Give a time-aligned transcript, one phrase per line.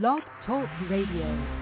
[0.00, 1.61] Blog Talk Radio.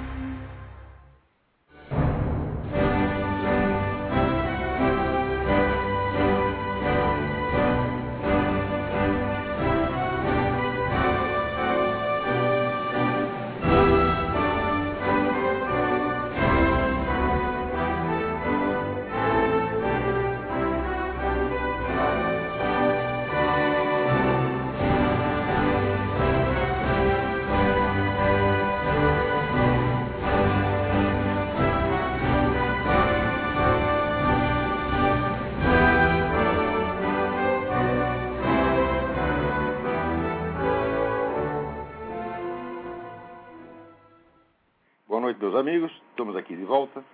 [45.61, 45.93] Amigos.
[46.11, 47.05] Estamos aqui de volta.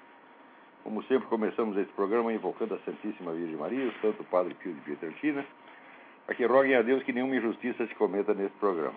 [0.84, 4.80] Como sempre, começamos esse programa invocando a Santíssima Virgem Maria, o Santo Padre Pio de
[4.82, 5.44] Pietrelcina,
[6.24, 8.94] para que roguem a Deus que nenhuma injustiça se cometa nesse programa.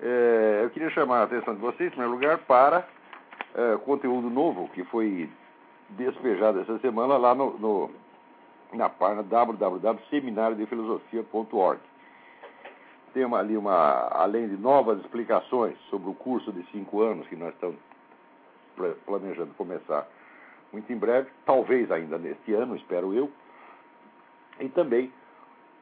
[0.00, 2.86] É, eu queria chamar a atenção de vocês, em primeiro lugar, para
[3.54, 5.28] é, conteúdo novo que foi
[5.90, 7.90] despejado essa semana lá no, no
[8.72, 11.80] na página www.seminariodefilosofia.org
[13.12, 17.36] tem uma, ali uma, além de novas explicações sobre o curso de cinco anos que
[17.36, 17.76] nós estamos
[18.76, 20.06] pla- planejando começar
[20.72, 23.30] muito em breve, talvez ainda neste ano, espero eu,
[24.58, 25.12] e também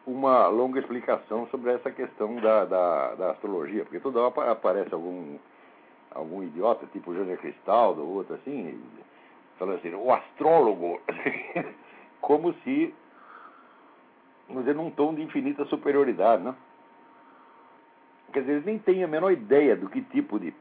[0.06, 4.92] uma longa explicação sobre essa questão da, da, da astrologia, porque toda hora apa- aparece
[4.92, 5.38] algum,
[6.10, 8.82] algum idiota, tipo Jânio Cristaldo ou outro assim,
[9.58, 11.00] falando assim, o astrólogo,
[12.20, 12.92] como se,
[14.48, 16.54] vamos dizer, num tom de infinita superioridade, né?
[18.32, 20.54] Quer dizer, eles nem têm a menor ideia do que tipo de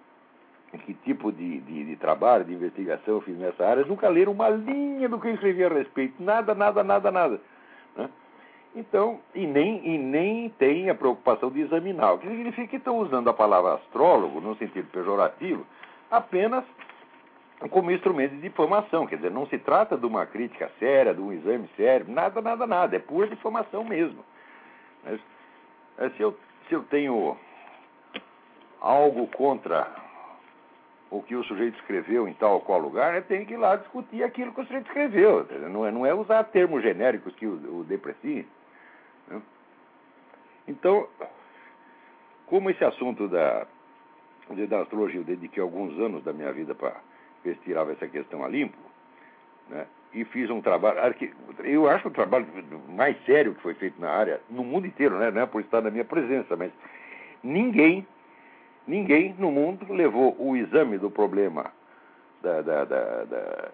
[0.86, 3.86] que tipo de, de, de trabalho, de investigação eu fiz nessa área.
[3.86, 6.22] Nunca leram uma linha do que eu escrevi a respeito.
[6.22, 7.42] Nada, nada, nada, nada.
[7.96, 8.10] né?
[8.76, 12.14] Então, e nem, e nem tem a preocupação de examinar.
[12.14, 15.66] O que significa que estão usando a palavra astrólogo, no sentido pejorativo,
[16.12, 16.64] apenas
[17.72, 19.08] como instrumento de difamação.
[19.08, 22.68] Quer dizer, não se trata de uma crítica séria, de um exame sério, nada, nada,
[22.68, 22.96] nada.
[22.96, 24.24] É pura difamação mesmo.
[25.04, 25.20] Mas,
[26.16, 26.38] se eu,
[26.68, 27.36] se eu tenho
[28.82, 29.88] algo contra
[31.12, 33.76] o que o sujeito escreveu em tal ou qual lugar, eu tenho que ir lá
[33.76, 35.46] discutir aquilo que o sujeito escreveu.
[35.70, 37.86] Não é, não é usar termos genéricos que o, o
[39.28, 39.42] né?
[40.68, 41.08] Então,
[42.46, 43.66] como esse assunto da,
[44.68, 46.96] da astrologia, eu dediquei alguns anos da minha vida para
[47.44, 48.78] ver se tirava essa questão a limpo,
[49.70, 49.88] né?
[50.14, 51.00] e fiz um trabalho.
[51.64, 52.48] Eu acho o trabalho
[52.88, 55.32] mais sério que foi feito na área, no mundo inteiro, né?
[55.32, 56.72] não é por estar na minha presença, mas
[57.44, 58.06] ninguém,
[58.90, 61.72] ninguém no mundo levou o exame do problema
[62.42, 63.70] da- da- da-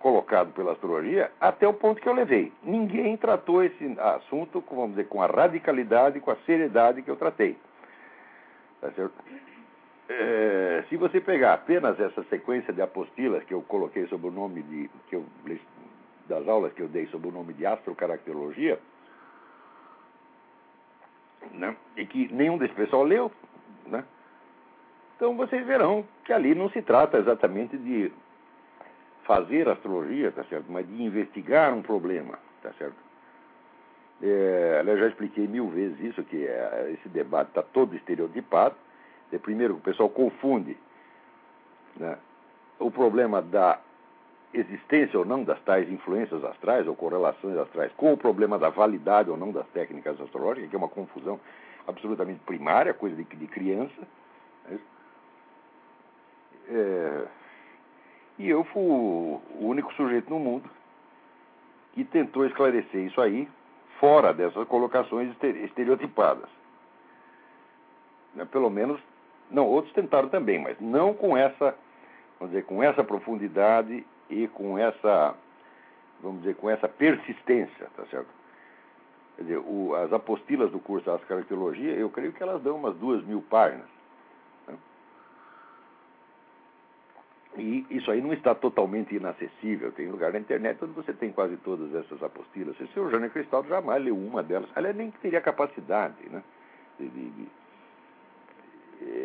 [0.00, 2.52] colocado pela astrologia até o ponto que eu levei.
[2.62, 7.56] Ninguém tratou esse assunto, vamos dizer, com a radicalidade, com a seriedade que eu tratei.
[8.80, 9.14] Tá certo?
[10.08, 14.62] É, se você pegar apenas essa sequência de apostilas que eu coloquei sob o nome
[14.62, 15.24] de que eu
[16.28, 18.78] das aulas que eu dei sob o nome de astrocaracterologia,
[21.52, 21.76] né?
[21.96, 23.32] E que nenhum desse pessoal leu,
[23.86, 24.04] né?
[25.16, 28.12] Então vocês verão que ali não se trata exatamente de
[29.24, 30.66] fazer astrologia, tá certo?
[30.68, 32.96] Mas de investigar um problema, tá certo?
[34.22, 38.74] É, aliás, já expliquei mil vezes isso, que é, esse debate está todo estereotipado.
[39.32, 40.76] É, primeiro, o pessoal confunde
[41.96, 42.16] né,
[42.78, 43.80] o problema da
[44.54, 49.28] existência ou não das tais influências astrais ou correlações astrais com o problema da validade
[49.28, 51.38] ou não das técnicas astrológicas, que é uma confusão
[51.86, 54.00] absolutamente primária, coisa de, de criança.
[54.68, 54.78] né?
[56.68, 57.26] É,
[58.38, 60.68] e eu fui o único sujeito no mundo
[61.92, 63.48] que tentou esclarecer isso aí
[63.98, 66.48] fora dessas colocações estere- estereotipadas.
[68.34, 69.00] Né, Pelo menos,
[69.50, 71.74] não, outros tentaram também, mas não com essa,
[72.38, 75.34] vamos dizer, com essa profundidade e com essa,
[76.20, 78.28] vamos dizer, com essa persistência, tá certo?
[79.36, 82.94] Quer dizer, o- as apostilas do curso de Caracterologia, eu creio que elas dão umas
[82.96, 83.95] duas mil páginas.
[87.58, 89.90] E isso aí não está totalmente inacessível.
[89.92, 92.78] Tem lugar na internet onde você tem quase todas essas apostilas.
[92.80, 94.68] Esse o Jânio Cristaldo jamais leu uma delas.
[94.76, 96.42] Aliás, nem teria capacidade né,
[97.00, 97.30] de, de,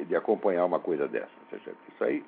[0.05, 1.29] de- acompanhar uma coisa dessa.
[1.49, 1.57] tá?
[1.57, 2.23] Isso aí,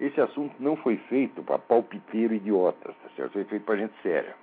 [0.00, 3.32] esse assunto não foi feito para palpiteiro idiotas, tá certo?
[3.32, 4.34] Foi feito para gente séria.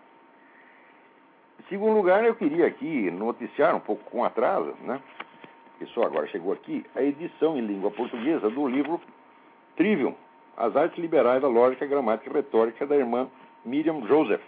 [1.60, 5.02] Em segundo lugar, eu queria aqui noticiar um pouco com atraso, né?
[5.78, 9.02] Que só agora chegou aqui, a edição em língua portuguesa do livro
[9.76, 10.16] Trivium,
[10.58, 13.30] As Artes Liberais da Lógica, Gramática e Retórica, da irmã
[13.66, 14.42] Miriam Joseph,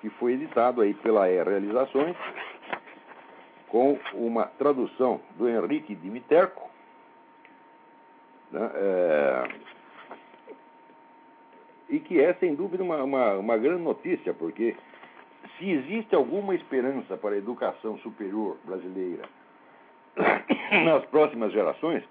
[0.00, 2.16] que foi editado aí pela E Realizações
[3.68, 6.70] com uma tradução do Henrique Dimiterco,
[8.50, 9.48] né, é,
[11.90, 14.74] e que é, sem dúvida, uma, uma, uma grande notícia, porque
[15.58, 19.24] se existe alguma esperança para a educação superior brasileira
[20.84, 22.02] nas próximas gerações,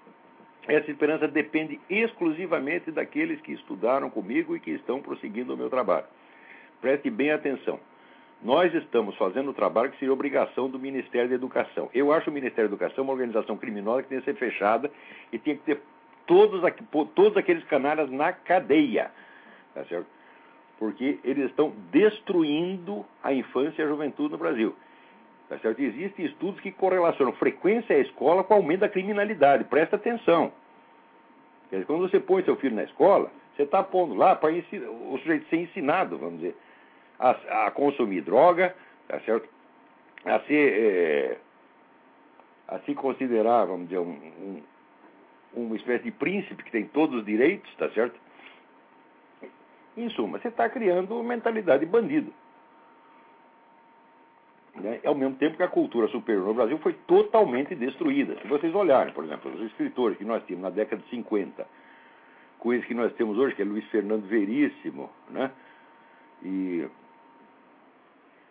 [0.68, 6.04] essa esperança depende exclusivamente daqueles que estudaram comigo e que estão prosseguindo o meu trabalho.
[6.80, 7.80] Preste bem atenção.
[8.42, 11.90] Nós estamos fazendo o trabalho que seria obrigação do Ministério da Educação.
[11.92, 14.90] Eu acho o Ministério da Educação uma organização criminosa que tem que ser fechada
[15.32, 15.80] e tem que ter
[16.26, 16.60] todos,
[17.14, 19.10] todos aqueles canalhas na cadeia.
[19.74, 20.06] Tá certo?
[20.78, 24.76] Porque eles estão destruindo a infância e a juventude no Brasil.
[25.48, 25.80] Tá certo?
[25.80, 29.64] Existem estudos que correlacionam frequência à escola com aumento da criminalidade.
[29.64, 30.52] Presta atenção.
[31.70, 35.48] Dizer, quando você põe seu filho na escola, você está pondo lá para o sujeito
[35.48, 36.56] ser ensinado, vamos dizer,
[37.18, 38.74] a, a consumir droga,
[39.06, 39.48] tá certo?
[40.24, 41.38] a ser é,
[42.68, 44.62] a se considerar, vamos dizer, um, um,
[45.54, 48.18] uma espécie de príncipe que tem todos os direitos, tá certo?
[49.96, 52.32] Em suma, você está criando mentalidade de bandido.
[54.80, 55.00] Né?
[55.04, 58.36] Ao mesmo tempo que a cultura superior no Brasil foi totalmente destruída.
[58.40, 61.66] Se vocês olharem, por exemplo, os escritores que nós tínhamos na década de 50,
[62.58, 65.50] com esse que nós temos hoje, que é Luiz Fernando Veríssimo, né?
[66.42, 66.86] E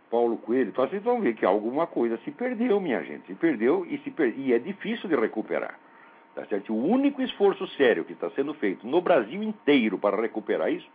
[0.09, 3.27] Paulo Coelho, então vocês vão ver que alguma coisa se perdeu, minha gente.
[3.27, 4.33] Se perdeu e, se per...
[4.37, 5.77] e é difícil de recuperar.
[6.33, 6.73] Tá certo?
[6.73, 10.87] O único esforço sério que está sendo feito no Brasil inteiro para recuperar isso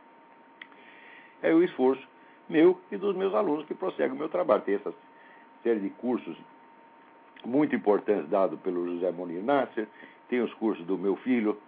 [1.43, 2.07] é o esforço
[2.49, 4.63] meu e dos meus alunos que prosseguem o meu trabalho.
[4.63, 4.95] Tem essa
[5.63, 6.37] série de cursos
[7.45, 9.87] muito importantes dados pelo José Monir Nasser,
[10.29, 11.59] tem os cursos do meu filho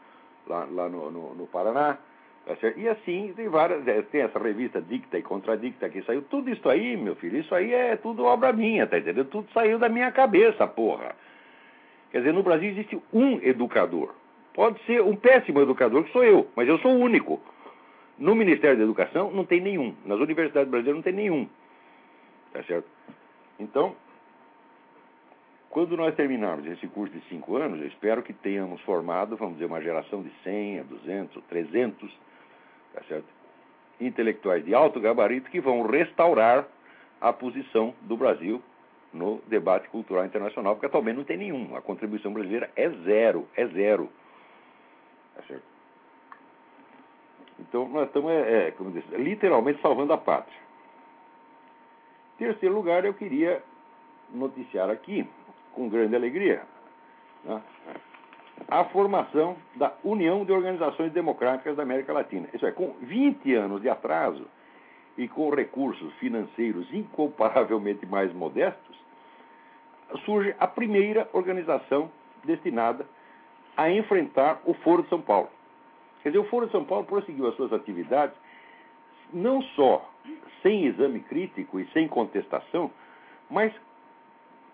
[0.46, 1.98] lá, lá no, no, no Paraná,
[2.46, 6.50] tá e assim tem várias, é, tem essa revista Dicta e Contradicta que saiu, tudo
[6.50, 9.28] isso aí, meu filho, isso aí é tudo obra minha, tá entendendo?
[9.28, 11.14] Tudo saiu da minha cabeça, porra.
[12.10, 14.14] Quer dizer, no Brasil existe um educador.
[14.54, 17.40] Pode ser um péssimo educador, que sou eu, mas eu sou o único.
[18.16, 19.92] No Ministério da Educação não tem nenhum.
[20.06, 21.48] Nas universidades brasileiras não tem nenhum.
[22.52, 22.86] Tá certo?
[23.58, 23.94] Então,
[25.70, 29.66] quando nós terminarmos esse curso de cinco anos, eu espero que tenhamos formado, vamos dizer,
[29.66, 32.18] uma geração de 100, 200, 300,
[32.94, 33.26] tá certo?
[34.00, 36.66] intelectuais de alto gabarito que vão restaurar
[37.20, 38.62] a posição do Brasil
[39.12, 41.76] no debate cultural internacional, porque atualmente não tem nenhum.
[41.76, 44.10] A contribuição brasileira é zero, é zero.
[45.36, 45.64] Tá certo?
[47.60, 50.63] Então, nós estamos, é, é, disse, literalmente salvando a pátria.
[52.38, 53.62] Terceiro lugar, eu queria
[54.32, 55.26] noticiar aqui,
[55.72, 56.62] com grande alegria,
[57.44, 57.62] né,
[58.68, 62.48] a formação da União de Organizações Democráticas da América Latina.
[62.52, 64.46] Isso é, com 20 anos de atraso
[65.16, 68.96] e com recursos financeiros incomparavelmente mais modestos,
[70.24, 72.10] surge a primeira organização
[72.44, 73.06] destinada
[73.76, 75.48] a enfrentar o Foro de São Paulo.
[76.22, 78.36] Quer dizer, o Foro de São Paulo prosseguiu as suas atividades
[79.32, 80.08] não só
[80.62, 82.90] sem exame crítico e sem contestação,
[83.50, 83.72] mas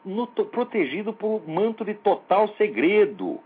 [0.04, 3.40] no, protegido por um manto de total segredo,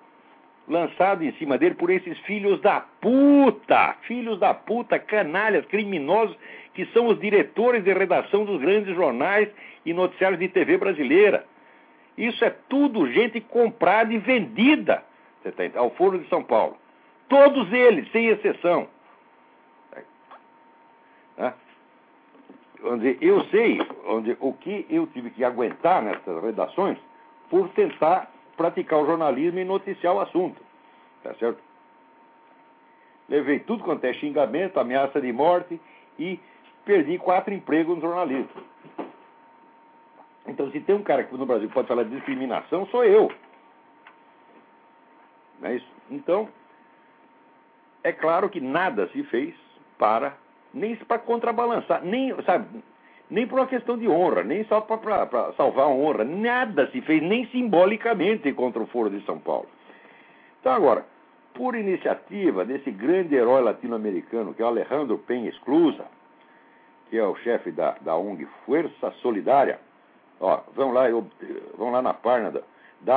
[0.69, 6.37] lançado em cima dele por esses filhos da puta, filhos da puta, canalhas, criminosos,
[6.75, 9.49] que são os diretores de redação dos grandes jornais
[9.85, 11.47] e noticiários de TV brasileira.
[12.17, 15.05] Isso é tudo gente comprada e vendida
[15.43, 16.76] tá ao Foro de São Paulo.
[17.28, 18.88] Todos eles, sem exceção.
[22.83, 26.99] Onde eu sei onde, o que eu tive que aguentar nessas redações
[27.49, 30.61] por tentar praticar o jornalismo e noticiar o assunto.
[31.23, 31.61] Tá certo?
[33.28, 35.81] Levei tudo quanto é xingamento, ameaça de morte
[36.19, 36.38] e
[36.85, 38.50] perdi quatro empregos no jornalismo.
[40.47, 43.33] Então, se tem um cara que no Brasil pode falar de discriminação, sou eu.
[45.61, 45.88] Não é isso?
[46.11, 46.49] Então,
[48.02, 49.54] é claro que nada se fez
[49.99, 50.37] para,
[50.75, 52.66] nem para contrabalançar, nem, sabe,
[53.31, 57.23] nem por uma questão de honra, nem só para salvar a honra, nada se fez,
[57.23, 59.66] nem simbolicamente contra o Foro de São Paulo.
[60.61, 61.07] Então, agora,
[61.54, 66.04] por iniciativa desse grande herói latino-americano, que é o Alejandro Penha Esclusa,
[67.09, 69.78] que é o chefe da, da ONG Força Solidária,
[70.40, 71.25] ó, vão lá, eu,
[71.78, 72.61] vão lá na página da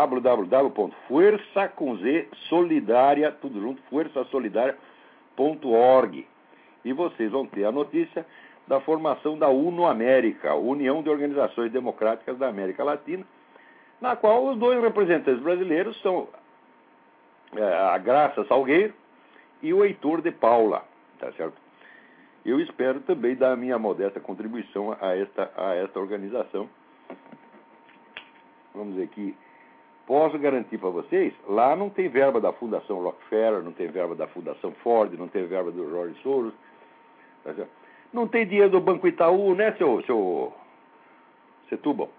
[0.06, 6.28] www.força com Z solidária, tudo junto, forçasolidária.org.
[6.88, 8.26] E vocês vão ter a notícia
[8.68, 13.26] da formação da UNO América, União de Organizações Democráticas da América Latina,
[14.02, 16.28] na qual os dois representantes brasileiros são
[17.56, 18.94] é, a Graça Salgueiro
[19.62, 20.84] e o Heitor de Paula,
[21.20, 21.56] tá certo?
[22.46, 26.70] Eu espero também dar a minha modesta contribuição a esta, a esta organização
[28.78, 29.36] vamos dizer que
[30.06, 34.28] posso garantir para vocês, lá não tem verba da Fundação Rockefeller, não tem verba da
[34.28, 36.54] Fundação Ford, não tem verba do George Soros,
[38.14, 40.54] não tem dinheiro do Banco Itaú, né, seu, seu
[41.70, 42.10] Setúbal?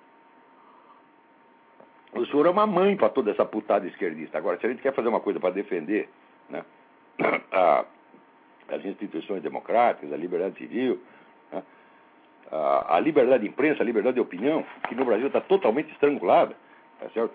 [2.12, 4.38] O senhor é uma mãe para toda essa putada esquerdista.
[4.38, 6.08] Agora, se a gente quer fazer uma coisa para defender
[6.48, 6.64] né,
[7.52, 7.84] a,
[8.68, 11.00] as instituições democráticas, a liberdade civil,
[11.52, 11.62] né,
[12.50, 16.56] a, a, liberdade de imprensa, a liberdade de opinião, que no Brasil está totalmente estrangulada,
[16.98, 17.34] tá certo?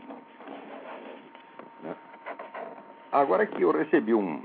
[1.83, 1.95] Né?
[3.11, 4.41] Agora que eu recebi um,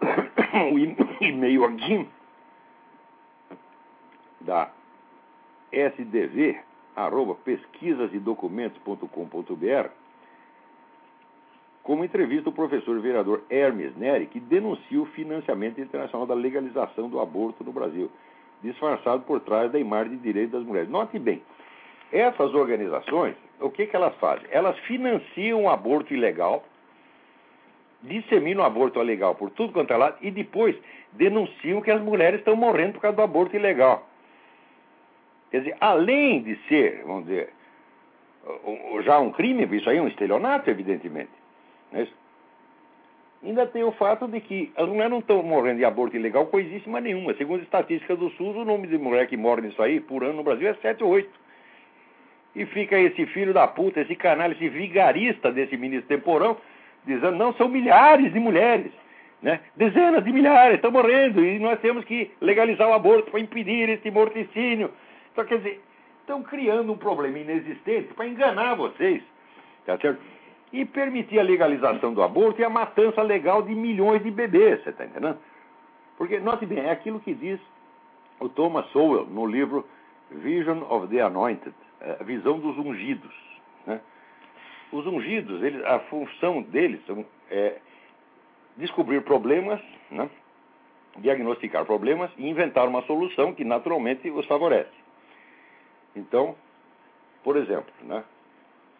[0.54, 0.76] um
[1.24, 2.06] e-mail aqui
[4.42, 4.70] da
[5.72, 6.60] sdv,
[6.94, 9.88] arroba pesquisasedocumentos.com.br,
[11.82, 17.08] como entrevista o professor e vereador Hermes Neri, que denuncia o financiamento internacional da legalização
[17.08, 18.10] do aborto no Brasil
[18.62, 20.88] disfarçado por trás da imagem de direito das mulheres.
[20.88, 21.42] Note bem,
[22.12, 24.46] essas organizações, o que, que elas fazem?
[24.50, 26.64] Elas financiam o aborto ilegal,
[28.02, 30.76] disseminam o aborto ilegal por tudo quanto é lado e depois
[31.12, 34.06] denunciam que as mulheres estão morrendo por causa do aborto ilegal.
[35.50, 37.52] Quer dizer, além de ser, vamos dizer,
[39.02, 41.30] já um crime, isso aí é um estelionato, evidentemente.
[41.92, 42.19] É isso?
[43.42, 47.00] Ainda tem o fato de que as mulheres não estão morrendo de aborto ilegal coisíssima
[47.00, 47.34] nenhuma.
[47.34, 50.42] Segundo estatísticas do SUS, o número de mulher que morre nisso aí por ano no
[50.42, 51.30] Brasil é 7 ou 8.
[52.54, 56.56] E fica esse filho da puta, esse canal, esse vigarista desse ministro temporão,
[57.06, 58.92] dizendo, não, são milhares de mulheres,
[59.40, 59.60] né?
[59.74, 64.10] dezenas de milhares estão morrendo e nós temos que legalizar o aborto para impedir esse
[64.10, 64.90] morticínio.
[65.32, 65.80] Então, quer dizer,
[66.20, 69.22] estão criando um problema inexistente para enganar vocês,
[69.86, 70.20] tá certo?
[70.72, 74.90] E permitir a legalização do aborto e a matança legal de milhões de bebês, você
[74.90, 75.38] está entendendo?
[76.16, 77.58] Porque, note bem, é aquilo que diz
[78.38, 79.86] o Thomas Sowell no livro
[80.30, 83.34] Vision of the Anointed, a visão dos ungidos.
[83.86, 84.00] Né?
[84.92, 87.00] Os ungidos, eles, a função deles
[87.50, 87.78] é
[88.76, 90.30] descobrir problemas, né?
[91.18, 94.90] diagnosticar problemas e inventar uma solução que naturalmente os favorece.
[96.14, 96.54] Então,
[97.42, 98.22] por exemplo, né?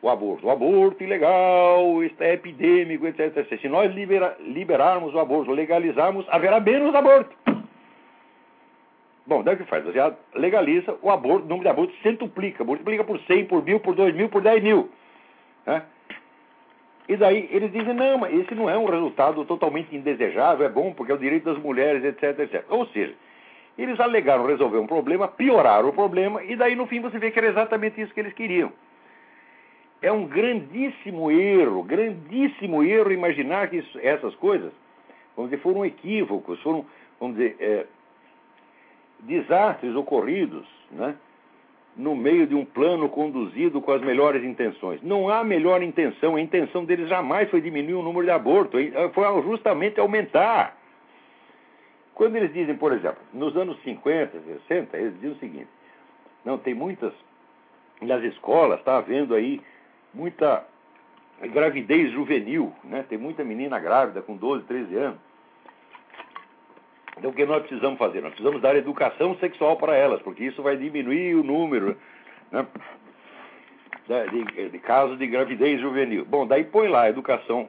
[0.02, 0.47] O aborto.
[0.47, 3.61] O aborto ilegal, é epidêmico, etc, etc.
[3.61, 7.37] Se nós libera, liberarmos o aborto, legalizarmos, haverá menos aborto.
[9.26, 9.85] Bom, daí o que faz?
[9.85, 9.99] Você
[10.35, 14.14] legaliza o aborto, o número de abortos centuplica, multiplica por 100, por mil, por 2
[14.14, 14.88] mil, por 10 mil.
[15.66, 15.83] Né?
[17.09, 20.92] E daí eles dizem, não, mas esse não é um resultado totalmente indesejável, é bom
[20.92, 22.64] porque é o direito das mulheres, etc, etc.
[22.71, 23.14] Ou seja,
[23.76, 27.38] eles alegaram resolver um problema, pioraram o problema, e daí no fim você vê que
[27.38, 28.73] era exatamente isso que eles queriam.
[30.02, 34.73] É um grandíssimo erro, grandíssimo erro imaginar que isso, essas coisas,
[35.37, 36.87] vamos dizer, foram equívocos, foram,
[37.19, 37.87] vamos dizer, é,
[39.21, 41.14] desastres ocorridos, né?
[41.97, 45.02] no meio de um plano conduzido com as melhores intenções.
[45.02, 48.80] Não há melhor intenção, a intenção deles jamais foi diminuir o número de abortos,
[49.12, 50.76] foi justamente aumentar.
[52.14, 55.69] Quando eles dizem, por exemplo, nos anos 50, 60, eles dizem o seguinte:
[56.45, 57.12] não, tem muitas,
[58.00, 59.61] nas escolas, está havendo aí
[60.12, 60.64] muita
[61.40, 63.05] gravidez juvenil, né?
[63.09, 65.19] Tem muita menina grávida com 12, 13 anos.
[67.17, 68.21] Então o que nós precisamos fazer?
[68.23, 71.97] Nós precisamos dar educação sexual para elas, porque isso vai diminuir o número
[72.50, 72.67] né?
[74.31, 76.25] de, de casos de gravidez juvenil.
[76.25, 77.69] Bom, daí põe lá a educação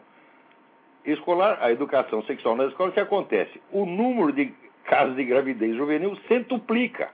[1.06, 3.62] escolar, a educação sexual na escola, o que acontece?
[3.72, 4.54] O número de
[4.86, 7.10] casos de gravidez juvenil centuplica.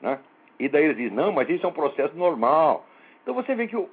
[0.00, 0.18] Né?
[0.58, 2.86] E daí eles dizem, não, mas isso é um processo normal.
[3.24, 3.88] Então você vê que o,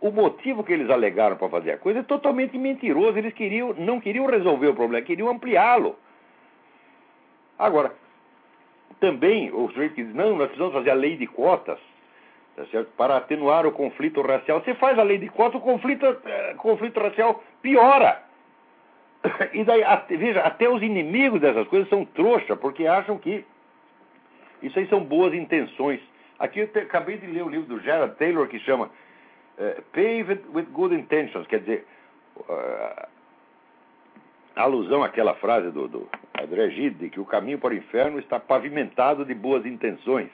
[0.00, 3.16] o motivo que eles alegaram para fazer a coisa é totalmente mentiroso.
[3.16, 5.96] Eles queriam, não queriam resolver o problema, queriam ampliá-lo.
[7.58, 7.94] Agora,
[8.98, 11.78] também o sujeito diz, não, nós precisamos fazer a lei de cotas,
[12.56, 12.90] tá certo?
[12.96, 14.62] para atenuar o conflito racial.
[14.62, 18.22] Você faz a lei de cotas, o conflito, uh, conflito racial piora.
[19.52, 23.44] E daí, até, veja, até os inimigos dessas coisas são trouxa, porque acham que
[24.62, 26.00] isso aí são boas intenções.
[26.38, 30.42] Aqui eu te, acabei de ler o livro do Gerard Taylor que chama uh, Paved
[30.52, 31.86] with Good Intentions, quer dizer,
[32.36, 33.06] uh,
[34.56, 36.08] alusão àquela frase do, do
[36.40, 40.28] André Gide, que o caminho para o inferno está pavimentado de boas intenções.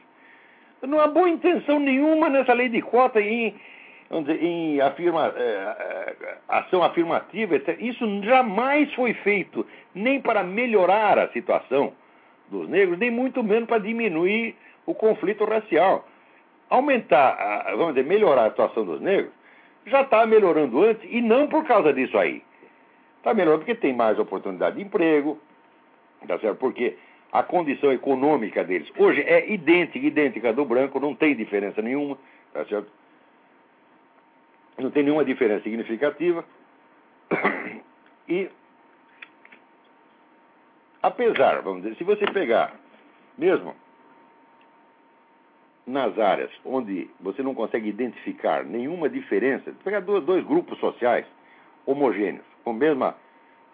[0.82, 3.54] Não há boa intenção nenhuma nessa lei de cota em,
[4.10, 7.76] dizer, em afirma, é, ação afirmativa, etc.
[7.80, 11.92] Isso jamais foi feito nem para melhorar a situação
[12.50, 16.06] dos negros, nem muito menos para diminuir o conflito racial.
[16.68, 19.32] Aumentar, vamos dizer, melhorar a situação dos negros,
[19.86, 22.42] já está melhorando antes e não por causa disso aí.
[23.18, 25.38] Está melhorando porque tem mais oportunidade de emprego,
[26.26, 26.58] tá certo?
[26.58, 26.96] Porque
[27.32, 32.16] a condição econômica deles hoje é idêntica, idêntica do branco, não tem diferença nenhuma,
[32.52, 32.88] tá certo?
[34.78, 36.44] Não tem nenhuma diferença significativa.
[38.28, 38.48] E
[41.02, 42.74] apesar, vamos dizer, se você pegar
[43.36, 43.74] mesmo
[45.90, 51.26] nas áreas onde você não consegue identificar nenhuma diferença, pegar dois, dois grupos sociais
[51.84, 53.16] homogêneos, com mesma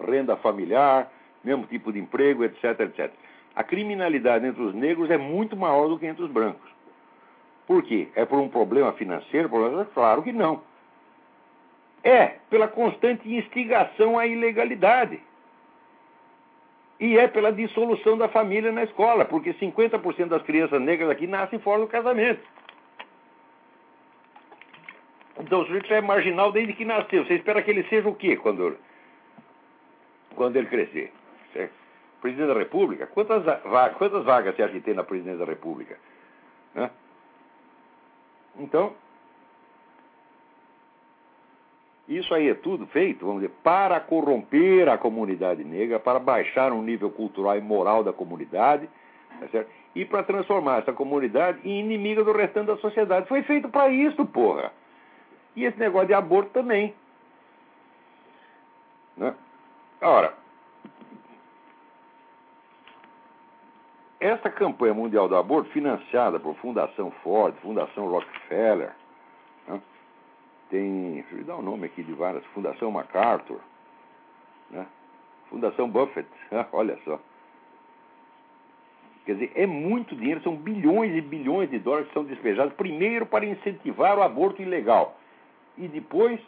[0.00, 1.10] renda familiar,
[1.44, 3.12] mesmo tipo de emprego, etc, etc.
[3.54, 6.70] A criminalidade entre os negros é muito maior do que entre os brancos.
[7.66, 8.08] Por quê?
[8.14, 9.50] É por um problema financeiro?
[9.92, 10.62] Claro que não.
[12.04, 15.20] É pela constante instigação à ilegalidade.
[16.98, 21.58] E é pela dissolução da família na escola, porque 50% das crianças negras aqui nascem
[21.58, 22.40] fora do casamento.
[25.38, 27.24] Então o sujeito é marginal desde que nasceu.
[27.24, 28.76] Você espera que ele seja o quê quando,
[30.34, 31.12] quando ele crescer?
[31.52, 31.74] Certo?
[32.22, 33.06] Presidente da República?
[33.06, 35.98] Quantas, vagas, quantas vagas você acha que tem na presidência da República?
[36.74, 36.90] Né?
[38.58, 38.94] Então,
[42.08, 46.80] isso aí é tudo feito, vamos dizer, para corromper a comunidade negra, para baixar o
[46.80, 48.88] nível cultural e moral da comunidade,
[49.50, 53.26] tá e para transformar essa comunidade em inimiga do restante da sociedade.
[53.26, 54.70] Foi feito para isso, porra.
[55.56, 56.94] E esse negócio de aborto também.
[59.16, 59.34] Né?
[60.02, 60.34] Ora,
[64.20, 68.92] essa campanha mundial do aborto, financiada por Fundação Ford, Fundação Rockefeller,
[69.66, 69.80] né?
[70.70, 73.60] Tem, deixa eu dar o um nome aqui de várias, Fundação MacArthur,
[74.70, 74.86] né?
[75.48, 76.28] Fundação Buffett,
[76.72, 77.20] olha só.
[79.24, 83.26] Quer dizer, é muito dinheiro, são bilhões e bilhões de dólares que são despejados, primeiro
[83.26, 85.18] para incentivar o aborto ilegal
[85.76, 86.40] e depois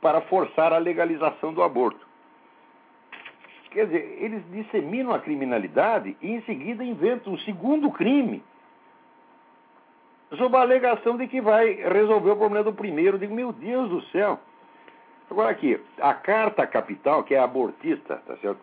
[0.00, 2.06] para forçar a legalização do aborto.
[3.70, 8.42] Quer dizer, eles disseminam a criminalidade e em seguida inventam um segundo crime
[10.36, 13.16] sob a alegação de que vai resolver o problema do primeiro.
[13.16, 14.38] Eu digo, meu Deus do céu.
[15.30, 18.60] Agora aqui, a carta capital, que é abortista, tá certo?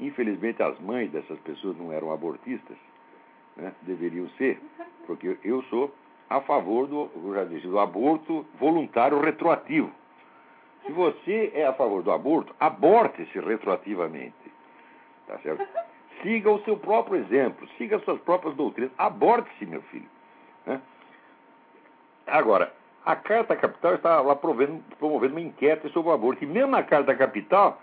[0.00, 2.76] Infelizmente as mães dessas pessoas não eram abortistas,
[3.56, 3.72] né?
[3.82, 4.60] deveriam ser,
[5.06, 5.94] porque eu sou
[6.28, 9.92] a favor do, já disse, do aborto voluntário retroativo.
[10.84, 14.34] Se você é a favor do aborto, aborte-se retroativamente.
[15.26, 15.66] Tá certo?
[16.22, 18.92] Siga o seu próprio exemplo, siga as suas próprias doutrinas.
[18.96, 20.08] Aborte-se, meu filho.
[20.66, 20.80] Né?
[22.26, 22.72] Agora,
[23.04, 26.42] a Carta Capital está lá promovendo, promovendo uma enquete sobre o aborto.
[26.42, 27.78] E mesmo na Carta Capital,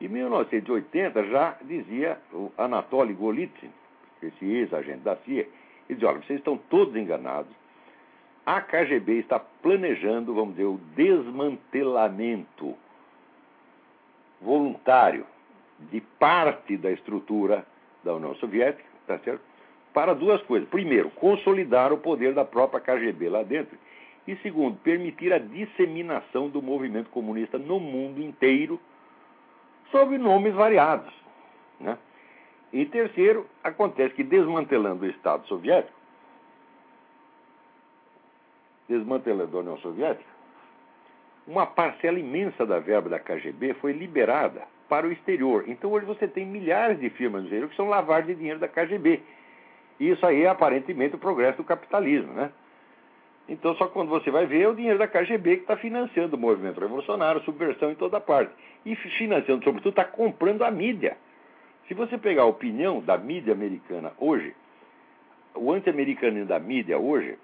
[0.00, 3.70] em 1980 já dizia o Anatoly Golitsyn,
[4.22, 5.48] esse ex-agente da CIA,
[5.88, 7.50] ele dizia, olha, vocês estão todos enganados,
[8.46, 12.76] a KGB está planejando, vamos dizer, o desmantelamento
[14.40, 15.26] voluntário
[15.90, 17.66] de parte da estrutura
[18.04, 19.42] da União Soviética, tá certo?
[19.92, 20.68] Para duas coisas.
[20.68, 23.76] Primeiro, consolidar o poder da própria KGB lá dentro.
[24.28, 28.78] E segundo, permitir a disseminação do movimento comunista no mundo inteiro
[29.90, 31.12] sob nomes variados.
[31.80, 31.98] Né?
[32.72, 35.95] E terceiro, acontece que desmantelando o Estado soviético,
[38.88, 40.28] desmantelando a União Soviética,
[41.46, 45.64] uma parcela imensa da verba da KGB foi liberada para o exterior.
[45.68, 48.68] Então hoje você tem milhares de firmas no exterior que são lavagem de dinheiro da
[48.68, 49.22] KGB.
[49.98, 52.50] E isso aí é aparentemente o progresso do capitalismo, né?
[53.48, 56.38] Então, só quando você vai ver, é o dinheiro da KGB que está financiando o
[56.38, 58.52] movimento revolucionário, subversão em toda parte.
[58.84, 61.16] E financiando, sobretudo, está comprando a mídia.
[61.86, 64.52] Se você pegar a opinião da mídia americana hoje,
[65.54, 67.38] o anti-americanismo da mídia hoje,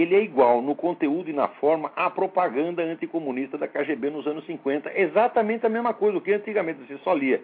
[0.00, 4.46] ele é igual no conteúdo e na forma à propaganda anticomunista da KGB nos anos
[4.46, 4.92] 50.
[4.94, 6.20] Exatamente a mesma coisa.
[6.20, 7.42] Que antigamente você só lia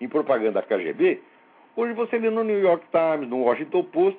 [0.00, 1.22] em propaganda da KGB,
[1.76, 4.18] hoje você lê no New York Times, no Washington Post,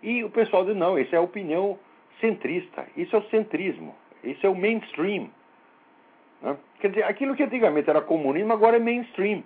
[0.00, 1.76] e o pessoal diz: não, isso é a opinião
[2.20, 5.28] centrista, isso é o centrismo, isso é o mainstream.
[6.40, 6.56] Né?
[6.78, 9.42] Quer dizer, aquilo que antigamente era comunismo agora é mainstream.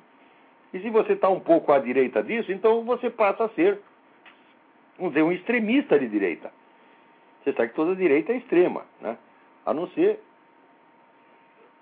[0.75, 3.79] E se você está um pouco à direita disso, então você passa a ser,
[4.99, 6.51] vamos dizer, um extremista de direita.
[7.43, 9.17] Você sabe que toda direita é extrema, né?
[9.67, 10.21] a não ser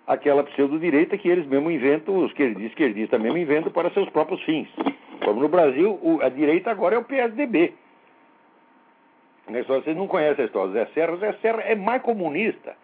[0.06, 4.68] aquela pseudo-direita que eles mesmo inventam, os esquerdistas mesmo inventam para seus próprios fins.
[5.24, 7.74] Como no Brasil, a direita agora é o PSDB.
[9.66, 11.12] Vocês não conhecem a história do Zé Serra.
[11.12, 12.76] O Zé Serra é mais comunista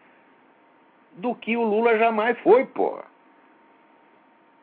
[1.13, 3.05] do que o Lula jamais foi, porra.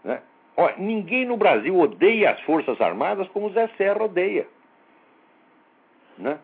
[0.03, 0.21] Né?
[0.55, 4.47] Olha, ninguém no Brasil odeia as Forças Armadas como o Zé Serra odeia.
[6.17, 6.37] Né?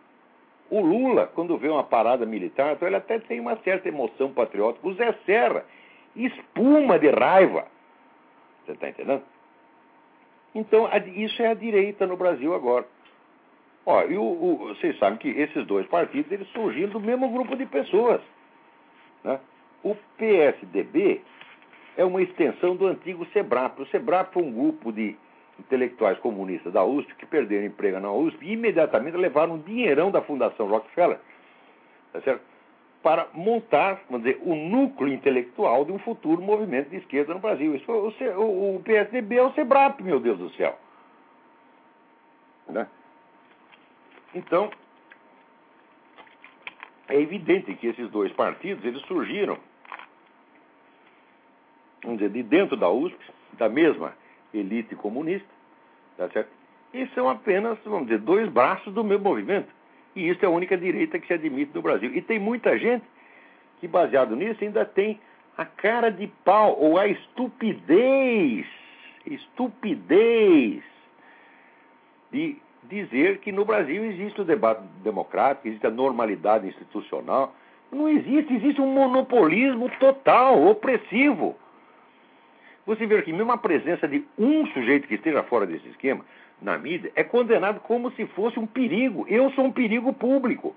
[0.69, 4.88] O Lula, quando vê uma parada militar, então ele até tem uma certa emoção patriótica.
[4.88, 5.65] O Zé Serra
[6.15, 7.65] espuma de raiva.
[8.65, 9.23] Você está entendendo?
[10.53, 12.86] Então, isso é a direita no Brasil agora.
[13.86, 17.55] Ó, e o, o, vocês sabem que esses dois partidos eles surgiram do mesmo grupo
[17.55, 18.21] de pessoas.
[19.23, 19.39] Né?
[19.84, 21.21] O PSDB
[21.97, 23.79] é uma extensão do antigo SEBRAP.
[23.79, 25.17] O SEBRAP foi um grupo de
[25.60, 30.22] intelectuais comunistas da USP que perderam emprego na USP e imediatamente levaram um dinheirão da
[30.22, 31.19] Fundação Rockefeller
[32.13, 32.39] tá
[33.02, 37.74] para montar, vamos dizer, o núcleo intelectual de um futuro movimento de esquerda no Brasil.
[37.74, 40.78] Isso foi, o, o, PSDB é o SEBRAP, meu Deus do céu.
[42.67, 42.86] Né?
[44.36, 44.69] Então,
[47.08, 49.58] é evidente que esses dois partidos eles surgiram,
[52.04, 53.17] vamos dizer, de dentro da USP,
[53.54, 54.13] da mesma
[54.54, 55.48] elite comunista,
[56.18, 56.50] tá certo?
[56.94, 59.70] E são apenas, vamos dizer, dois braços do meu movimento.
[60.16, 62.12] E isso é a única direita que se admite no Brasil.
[62.16, 63.06] E tem muita gente
[63.80, 65.20] que, baseado nisso, ainda tem
[65.58, 68.66] a cara de pau ou a estupidez,
[69.26, 70.82] estupidez
[72.32, 77.54] de dizer que no Brasil existe o debate democrático, existe a normalidade institucional.
[77.92, 81.56] Não existe, existe um monopolismo total, opressivo.
[82.89, 86.25] Você vê que mesmo a presença de um sujeito que esteja fora desse esquema
[86.60, 89.28] na mídia é condenado como se fosse um perigo.
[89.30, 90.75] Eu sou um perigo público.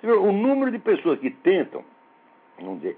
[0.00, 1.82] Vê, o número de pessoas que tentam,
[2.56, 2.96] vamos dizer,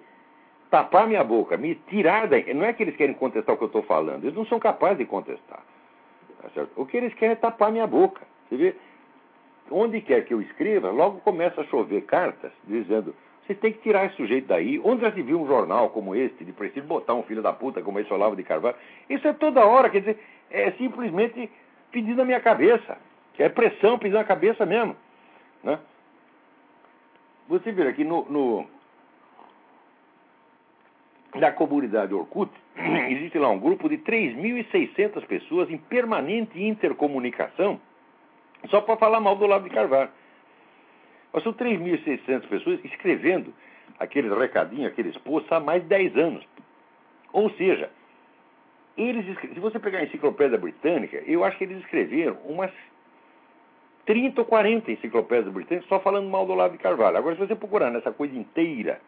[0.71, 2.37] tapar minha boca, me tirar da.
[2.53, 4.99] Não é que eles querem contestar o que eu estou falando, eles não são capazes
[4.99, 5.63] de contestar.
[6.43, 8.21] Tá o que eles querem é tapar minha boca.
[8.51, 8.77] Você vê?
[9.71, 13.15] Onde quer que eu escreva, logo começa a chover cartas dizendo
[13.49, 14.79] você tem que tirar esse sujeito daí.
[14.85, 17.81] Onde já se viu um jornal como este, de preciso botar um filho da puta
[17.81, 18.77] como esse Olavo de Carvalho?
[19.09, 20.19] Isso é toda hora, quer dizer,
[20.51, 21.51] é simplesmente
[21.91, 22.99] pedindo a minha cabeça.
[23.39, 24.95] É pressão pedindo a cabeça mesmo.
[25.65, 25.79] Né?
[27.49, 28.67] Você vê aqui no, no,
[31.35, 32.53] na comunidade Orkut,
[33.09, 37.81] existe lá um grupo de 3.600 pessoas em permanente intercomunicação
[38.69, 40.11] só para falar mal do Olavo de Carvalho.
[41.33, 43.53] Mas são 3.600 pessoas escrevendo
[43.99, 46.47] aqueles recadinhos, aqueles posts há mais de 10 anos.
[47.33, 47.91] Ou seja,
[48.97, 52.73] eles, se você pegar a enciclopédia britânica, eu acho que eles escreveram umas
[54.07, 57.17] 30 ou 40 enciclopédias britânicas só falando mal do Olavo de Carvalho.
[57.19, 59.01] Agora, se você procurar nessa coisa inteira,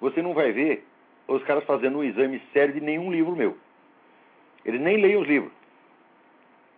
[0.00, 0.86] você não vai ver
[1.26, 3.56] os caras fazendo um exame sério de nenhum livro meu.
[4.64, 5.52] Eles nem leem os livros.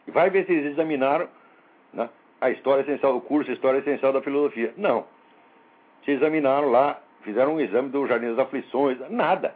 [0.07, 1.29] Vai ver se eles examinaram
[1.93, 2.09] né,
[2.41, 4.73] a história essencial, o curso História Essencial da Filosofia.
[4.77, 5.05] Não.
[6.05, 9.55] Se examinaram lá, fizeram um exame do Jardim das Aflições, nada.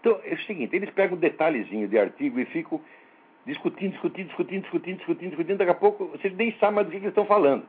[0.00, 2.80] Então, é o seguinte, eles pegam um detalhezinho de artigo e ficam
[3.46, 6.96] discutindo, discutindo, discutindo, discutindo, discutindo, discutindo, daqui a pouco você nem sabe mais do que,
[6.98, 7.64] eles estão falando.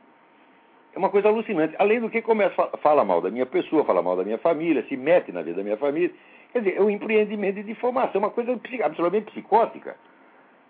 [0.94, 1.74] É uma coisa alucinante.
[1.78, 4.84] Além do que começa a falar mal da minha pessoa, fala mal da minha família,
[4.88, 6.10] se mete na vida da minha família.
[6.52, 9.96] Quer dizer, é um empreendimento de difamação, uma coisa absolutamente psicótica.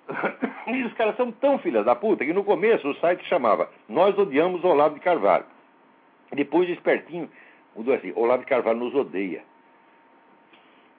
[0.66, 4.16] E os caras são tão filhas da puta que no começo o site chamava Nós
[4.16, 5.44] odiamos Olavo de Carvalho.
[6.32, 7.28] Depois, espertinho,
[7.74, 9.42] mudou assim: Olavo de Carvalho nos odeia.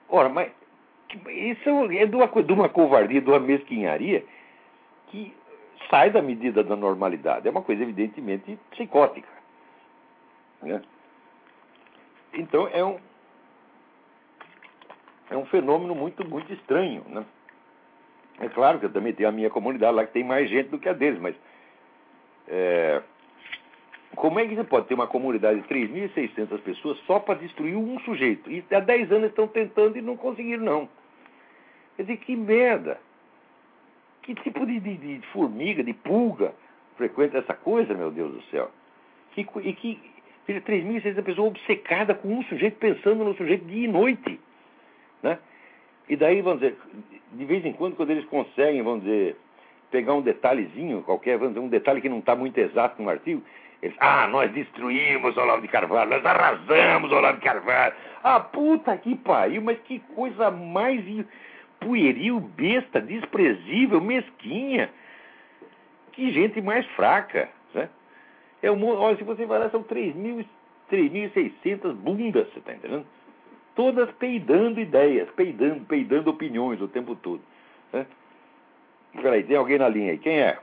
[0.08, 0.52] Ora, mas
[1.28, 4.24] isso é de uma, de uma covardia, de uma mesquinharia,
[5.08, 5.34] que
[5.90, 7.46] sai da medida da normalidade.
[7.46, 9.28] É uma coisa evidentemente psicótica.
[10.62, 10.82] Né?
[12.32, 12.98] Então é um,
[15.30, 17.04] é um fenômeno muito, muito estranho.
[17.08, 17.24] Né?
[18.40, 20.78] É claro que eu também tenho a minha comunidade lá que tem mais gente do
[20.78, 21.36] que a deles, mas
[22.48, 23.02] é,
[24.14, 27.98] como é que você pode ter uma comunidade de 3.600 pessoas só para destruir um
[28.00, 28.50] sujeito?
[28.50, 30.88] E há 10 anos estão tentando e não conseguiram, não.
[31.96, 32.98] Quer dizer, que merda!
[34.22, 36.54] Que tipo de, de, de formiga, de pulga
[36.96, 38.70] frequenta essa coisa, meu Deus do céu?
[39.32, 40.00] Que, e que
[40.46, 44.40] 3.600 pessoas obcecadas com um sujeito, pensando no sujeito dia e noite.
[45.22, 45.38] Né?
[46.08, 46.76] E daí, vamos dizer,
[47.36, 49.36] de vez em quando, quando eles conseguem, vamos dizer,
[49.90, 53.42] pegar um detalhezinho qualquer, vamos dizer, um detalhe que não está muito exato no artigo,
[53.82, 57.94] eles, ah, nós destruímos Olavo de Carvalho, nós arrasamos Olavo de Carvalho.
[58.22, 61.04] Ah, puta que pariu, mas que coisa mais
[61.80, 64.88] pueril, besta, desprezível, mesquinha.
[66.12, 67.50] Que gente mais fraca.
[67.74, 67.90] Né?
[68.62, 73.04] É um, olha, se você vai lá, são 3.600 bundas, você está entendendo?
[73.74, 77.42] Todas peidando ideias, peidando, peidando opiniões o tempo todo.
[77.92, 78.06] Né?
[79.20, 80.18] Peraí, tem alguém na linha aí.
[80.18, 80.58] Quem é?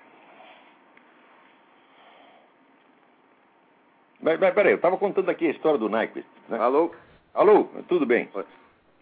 [4.22, 6.28] Mas, mas peraí, eu estava contando aqui a história do Nyquist.
[6.48, 6.58] Né?
[6.60, 6.92] Alô?
[7.34, 8.30] Alô, tudo bem?
[8.34, 8.46] Alô,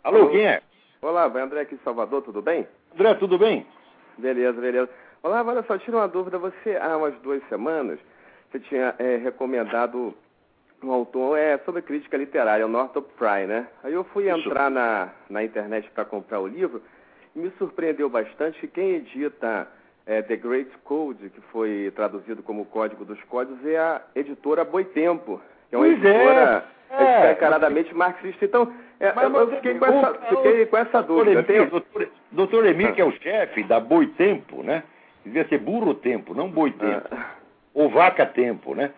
[0.04, 0.62] Alô, quem é?
[1.02, 2.68] Olá, André aqui de Salvador, tudo bem?
[2.94, 3.66] André, tudo bem?
[4.18, 4.90] Beleza, beleza.
[5.22, 6.38] Olá, olha só, tira uma dúvida.
[6.38, 8.00] Você, há umas duas semanas,
[8.50, 10.14] você tinha é, recomendado
[10.84, 13.68] um autor é, sobre crítica literária, o Northrop Frye, né?
[13.84, 14.48] Aí eu fui Isso.
[14.48, 16.82] entrar na, na internet para comprar o livro
[17.36, 19.68] e me surpreendeu bastante que quem edita
[20.06, 25.42] é, The Great Code, que foi traduzido como Código dos Códigos, é a editora Boitempo,
[25.70, 26.10] que é uma pois é.
[26.10, 27.32] editora é.
[27.32, 28.46] escancaradamente marxista.
[28.46, 31.44] Então, é, mas, eu fiquei, com essa, fiquei com essa dúvida.
[31.44, 34.84] Doutor, doutor Emir, que é o chefe da Boitempo, né?
[35.24, 37.08] Devia ser burro tempo, não Boitempo.
[37.12, 37.36] Ah.
[37.74, 38.92] Ou vaca tempo, né?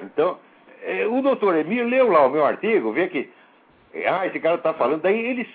[0.00, 0.53] Então, é,
[1.10, 3.28] o doutor Emir leu lá o meu artigo, vê que.
[4.06, 5.02] Ah, esse cara está falando.
[5.02, 5.48] Daí eles.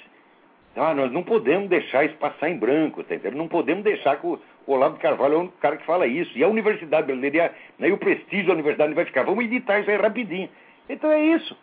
[0.75, 3.37] Ah, nós não podemos deixar isso passar em branco, tá entendendo?
[3.37, 6.37] Não podemos deixar que o Olavo de Carvalho é o cara que fala isso.
[6.37, 9.23] E a Universidade Brasileira, né, e o prestígio da Universidade vai ficar.
[9.23, 10.49] Vamos editar isso aí rapidinho.
[10.87, 11.57] Então é isso.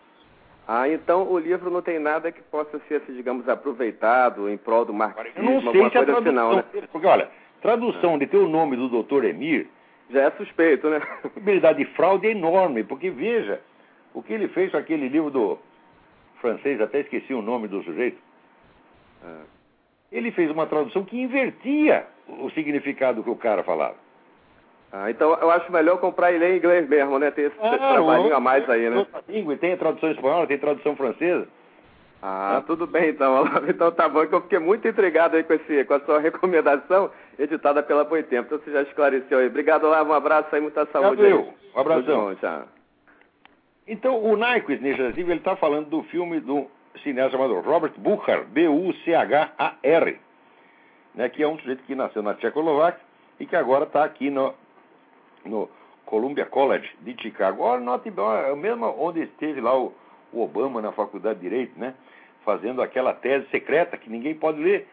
[0.69, 4.85] Ah, então o livro não tem nada que possa ser, assim, digamos, aproveitado em prol
[4.85, 6.65] do marxismo, Eu não sei se a assim, não, né?
[6.91, 7.29] Porque, olha,
[7.63, 9.69] tradução de ter o nome do doutor Emir...
[10.11, 10.99] Já é suspeito, né?
[11.25, 13.61] A probabilidade de fraude é enorme, porque, veja,
[14.15, 15.59] o que ele fez com aquele livro do
[16.41, 18.19] francês, até esqueci o nome do sujeito.
[19.25, 19.43] Ah.
[20.13, 23.97] Ele fez uma tradução que invertia o significado que o cara falava.
[24.93, 27.31] Ah, então eu acho melhor comprar ele em inglês mesmo, né?
[27.31, 29.07] Ter esse ah, trabalhinho a mais aí, né?
[29.29, 31.49] Língua, tem a tradução espanhola, tem tradução francesa.
[32.23, 33.45] Ah, tudo bem então.
[33.69, 37.11] Então tá bom, que eu fiquei muito intrigado aí com, esse, com a sua recomendação
[37.39, 38.47] editada pela Boitempo.
[38.47, 39.47] Então você já esclareceu aí.
[39.47, 41.23] Obrigado, lá, um abraço aí, muita saúde.
[41.23, 42.25] Valeu, um abração.
[42.25, 42.67] Bom,
[43.87, 46.67] Então, o Nyquist, nesse ele está falando do filme do
[47.03, 50.19] cineasta chamado Robert Buchar, B-U-C-H-A-R,
[51.15, 53.01] né, que é um sujeito que nasceu na Tchecoslováquia
[53.39, 54.55] e que agora está aqui no,
[55.45, 55.69] no
[56.05, 57.63] Columbia College de Chicago.
[57.63, 59.95] Olha, note, o mesmo onde esteve lá o,
[60.33, 61.95] o, Obama na Faculdade de Direito, né?
[62.45, 64.89] Fazendo aquela tese secreta que ninguém pode ler?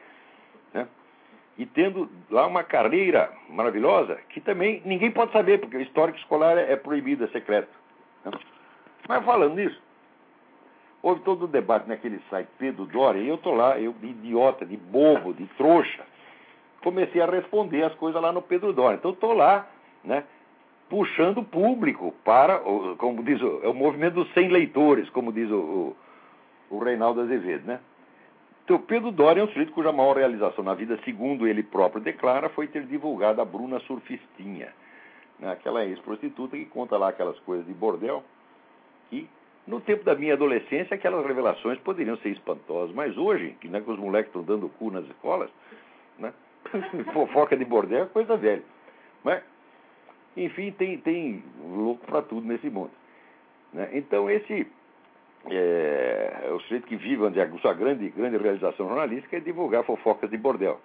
[1.58, 6.58] E tendo lá uma carreira maravilhosa que também ninguém pode saber, porque o histórico escolar
[6.58, 7.70] é, proibido, é secreto.
[9.08, 9.80] Mas falando nisso,
[11.02, 14.66] houve todo o debate naquele site Pedro Doria, e eu tô lá, eu de idiota,
[14.66, 16.04] de bobo, de trouxa,
[16.82, 18.98] comecei a responder as coisas lá no Pedro Doria.
[18.98, 19.68] Então estou lá,
[20.04, 20.24] né?
[20.94, 22.60] puxando o público para,
[23.00, 25.96] como diz o, é o movimento dos 100 leitores, como diz o,
[26.70, 27.80] o, o Reinaldo Azevedo, né?
[28.64, 32.48] Então, Pedro Doria é um sujeito cuja maior realização na vida, segundo ele próprio declara,
[32.50, 34.74] foi ter divulgado a Bruna Surfistinha,
[35.38, 35.52] né?
[35.52, 38.24] aquela ex-prostituta que conta lá aquelas coisas de bordel.
[39.12, 39.28] E,
[39.68, 43.92] no tempo da minha adolescência, aquelas revelações poderiam ser espantosas, mas hoje, que, né, que
[43.92, 45.50] os moleques estão dando cu nas escolas,
[46.18, 46.34] né?
[47.14, 48.64] fofoca de bordel é coisa velha.
[49.24, 49.44] Mas,
[50.38, 52.92] enfim, tem, tem louco para tudo nesse mundo.
[53.74, 53.90] Né?
[53.94, 54.68] Então, esse
[55.50, 60.30] é, o sujeito que vive onde a sua grande, grande realização jornalística é divulgar fofocas
[60.30, 60.80] de bordel.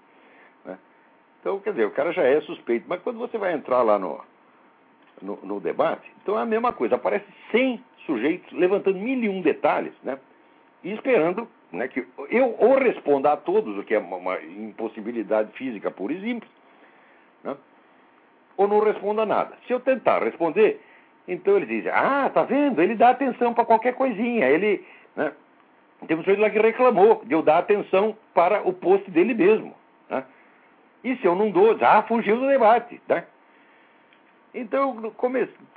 [0.64, 0.78] Né?
[1.40, 2.86] Então, quer dizer, o cara já é suspeito.
[2.88, 4.20] Mas quando você vai entrar lá no,
[5.22, 6.96] no, no debate, então é a mesma coisa.
[6.96, 10.18] Aparece 100 sujeitos levantando mil e um detalhes, né?
[10.82, 15.52] E esperando né, que eu ou responda a todos, o que é uma, uma impossibilidade
[15.52, 16.50] física pura e simples,
[17.44, 17.56] né?
[18.56, 19.56] ou não responda nada.
[19.66, 20.80] Se eu tentar responder,
[21.28, 22.80] então ele diz: Ah, tá vendo?
[22.80, 24.46] Ele dá atenção para qualquer coisinha.
[24.46, 24.84] Ele.
[25.14, 25.30] Né?
[26.06, 29.74] Tem um sujeito lá que reclamou de eu dar atenção para o post dele mesmo.
[30.08, 30.24] Né?
[31.04, 33.24] E se eu não dou, já fugiu do debate, tá?
[34.54, 35.12] Então,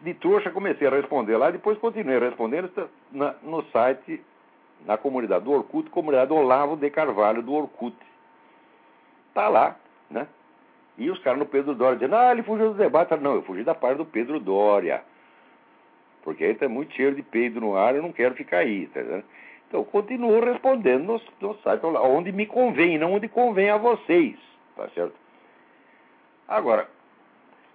[0.02, 2.72] de trouxa, comecei a responder lá, depois continuei respondendo
[3.12, 4.24] na, no site,
[4.86, 7.96] na comunidade do Orkut, comunidade Olavo de Carvalho do Orkut.
[9.34, 9.76] Tá lá,
[10.10, 10.26] né?
[10.98, 13.16] E os caras no Pedro Dória dizendo, ah, ele fugiu do debate.
[13.18, 15.04] Não, eu fugi da parte do Pedro Dória.
[16.24, 19.02] Porque aí tá muito cheiro de peido no ar, eu não quero ficar aí, tá
[19.02, 19.24] vendo?
[19.68, 24.36] Então, continuo respondendo no, no site, onde me convém, não onde convém a vocês,
[24.76, 25.16] tá certo?
[26.48, 26.88] Agora,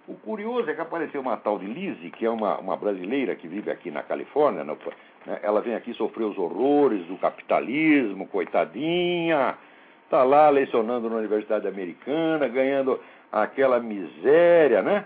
[0.07, 3.47] o curioso é que apareceu uma tal de Lizzie, que é uma, uma brasileira que
[3.47, 4.63] vive aqui na Califórnia.
[4.63, 4.77] No,
[5.25, 9.57] né, ela vem aqui sofrer os horrores do capitalismo, coitadinha.
[10.05, 15.05] Está lá lecionando na Universidade Americana, ganhando aquela miséria, né?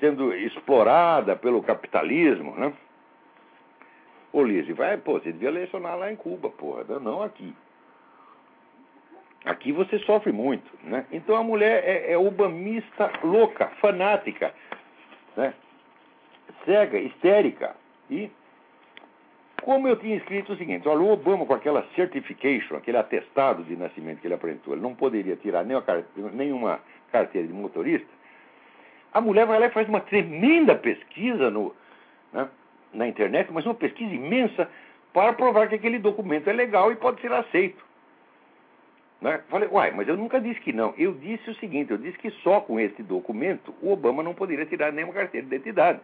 [0.00, 2.72] Sendo explorada pelo capitalismo, né?
[4.32, 7.54] Ô, Lizzie, vai, pô, você devia lecionar lá em Cuba, porra, não aqui.
[9.44, 11.06] Aqui você sofre muito, né?
[11.10, 14.54] Então a mulher é, é ubamista louca, fanática,
[15.36, 15.54] né?
[16.64, 17.74] cega, histérica.
[18.10, 18.30] E
[19.62, 23.76] como eu tinha escrito o seguinte, olha, o Obama com aquela certification, aquele atestado de
[23.76, 26.80] nascimento que ele apresentou, ele não poderia tirar nenhuma
[27.12, 28.08] carteira de motorista,
[29.12, 31.74] a mulher vai lá e faz uma tremenda pesquisa no,
[32.32, 32.48] né,
[32.92, 34.68] na internet, mas uma pesquisa imensa
[35.12, 37.84] para provar que aquele documento é legal e pode ser aceito.
[39.20, 39.40] Né?
[39.48, 40.94] Falei, uai, mas eu nunca disse que não.
[40.96, 44.64] Eu disse o seguinte: eu disse que só com esse documento o Obama não poderia
[44.64, 46.00] tirar nenhuma carteira de identidade.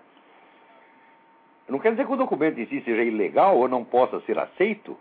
[1.69, 4.97] Não quer dizer que o documento em si seja ilegal ou não possa ser aceito.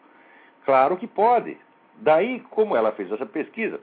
[0.64, 1.58] Claro que pode.
[1.98, 3.80] Daí, como ela fez essa pesquisa,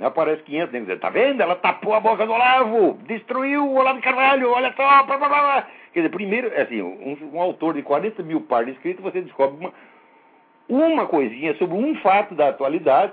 [0.00, 1.40] aparece 500 negros tá vendo?
[1.40, 5.28] Ela tapou a boca do Olavo, destruiu o Olavo de Carvalho, olha só, blá, blá,
[5.28, 5.68] blá.
[5.92, 9.20] Quer dizer, primeiro, é assim, um, um autor de 40 mil páginas de escrito, você
[9.20, 9.72] descobre uma,
[10.68, 13.12] uma coisinha sobre um fato da atualidade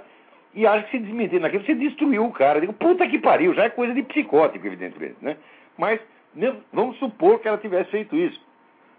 [0.54, 2.60] e acha que se desmentir naquilo, você destruiu o cara.
[2.60, 5.38] Digo, puta que pariu, já é coisa de psicótico, evidentemente, né?
[5.78, 6.00] Mas
[6.74, 8.42] vamos supor que ela tivesse feito isso.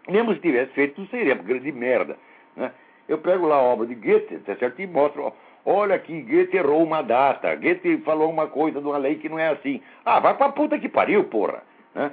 [0.09, 2.17] Mesmo se tivesse feito, seria uma grande merda,
[2.57, 2.73] né?
[3.09, 4.81] Eu pego lá a obra de Goethe, tá certo?
[4.81, 5.33] E mostro,
[5.65, 9.39] olha aqui, Goethe errou uma data, Goethe falou uma coisa de uma lei que não
[9.39, 9.81] é assim.
[10.05, 11.63] Ah, vai pra puta que pariu, porra,
[11.95, 12.13] né?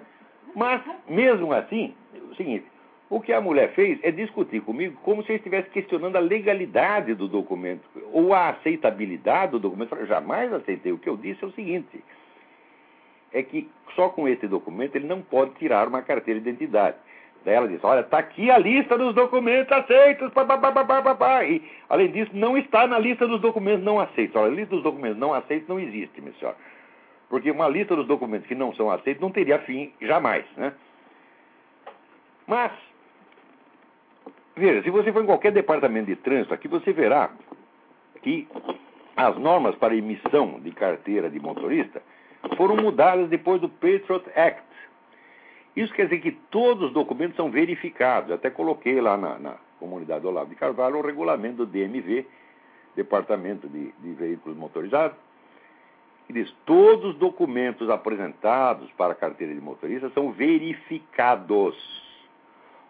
[0.56, 2.66] Mas, mesmo assim, é o seguinte,
[3.10, 7.16] o que a mulher fez é discutir comigo como se eu estivesse questionando a legalidade
[7.16, 9.96] do documento ou a aceitabilidade do documento.
[9.96, 10.92] Eu jamais aceitei.
[10.92, 12.04] O que eu disse é o seguinte:
[13.34, 16.98] é que só com esse documento ele não pode tirar uma carteira de identidade.
[17.46, 20.32] Daí ela disse: Olha, está aqui a lista dos documentos aceitos.
[20.34, 24.36] Pá, pá, pá, e, além disso, não está na lista dos documentos não aceitos.
[24.36, 26.58] Olha, a lista dos documentos não aceitos não existe, minha senhora.
[27.30, 30.46] Porque uma lista dos documentos que não são aceitos não teria fim jamais.
[30.58, 30.74] Né?
[32.48, 32.72] Mas
[34.60, 37.30] Veja, se você for em qualquer departamento de trânsito aqui, você verá
[38.22, 38.46] que
[39.16, 42.02] as normas para emissão de carteira de motorista
[42.58, 44.62] foram mudadas depois do Patriot Act.
[45.80, 48.32] Isso quer dizer que todos os documentos são verificados.
[48.32, 52.28] Até coloquei lá na, na comunidade Olavo de Carvalho o regulamento do DMV,
[52.98, 55.18] Departamento de, de Veículos Motorizados,
[56.28, 61.78] que diz todos os documentos apresentados para a carteira de motorista são verificados.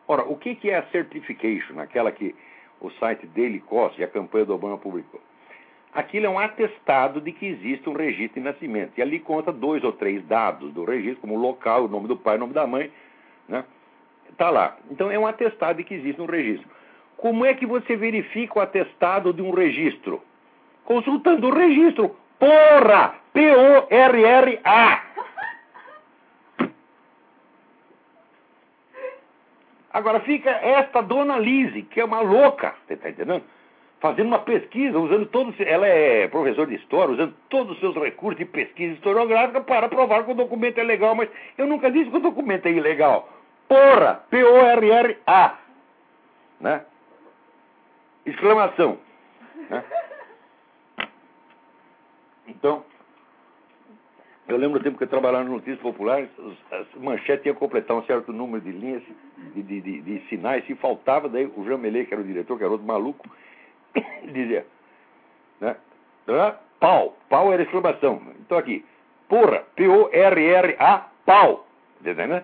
[0.08, 2.36] Ora, o que, que é a certification, aquela que
[2.82, 5.21] o site Daily Cost e a campanha do Obama publicou?
[5.93, 8.93] Aquilo é um atestado de que existe um registro de nascimento.
[8.97, 12.15] E ali conta dois ou três dados do registro, como o local, o nome do
[12.15, 12.91] pai, o nome da mãe.
[13.47, 13.63] Né?
[14.38, 14.78] Tá lá.
[14.91, 16.69] Então é um atestado de que existe um registro.
[17.17, 20.21] Como é que você verifica o atestado de um registro?
[20.86, 22.15] Consultando o registro.
[22.38, 23.15] Porra!
[23.34, 25.04] P-O-R-R-A!
[29.91, 33.43] Agora fica esta dona Lise, que é uma louca, você está entendendo?
[33.99, 35.53] Fazendo uma pesquisa, usando todos.
[35.59, 40.23] Ela é professor de história, usando todos os seus recursos de pesquisa historiográfica para provar
[40.23, 43.27] que o documento é legal, mas eu nunca disse que o documento é ilegal.
[43.67, 44.23] Porra!
[44.29, 45.57] P-O-R-R-A.
[46.62, 46.85] Né?
[48.25, 48.97] Exclamação.
[49.69, 49.83] Né?
[52.47, 52.83] Então,
[54.47, 56.27] eu lembro do tempo que eu trabalhava no Notícias Populares,
[56.71, 59.04] as manchetes iam completar um certo número de linhas,
[59.54, 62.58] de, de, de, de sinais, se faltava, daí o Jean Melê, que era o diretor,
[62.58, 63.29] que era outro maluco,
[64.31, 64.65] dizia,
[65.60, 65.75] né?
[66.79, 68.21] Pau, pau era exclamação.
[68.40, 68.85] Então aqui,
[69.27, 71.67] porra, P-O-R-R-A, pau.
[72.00, 72.44] Entendeu, né?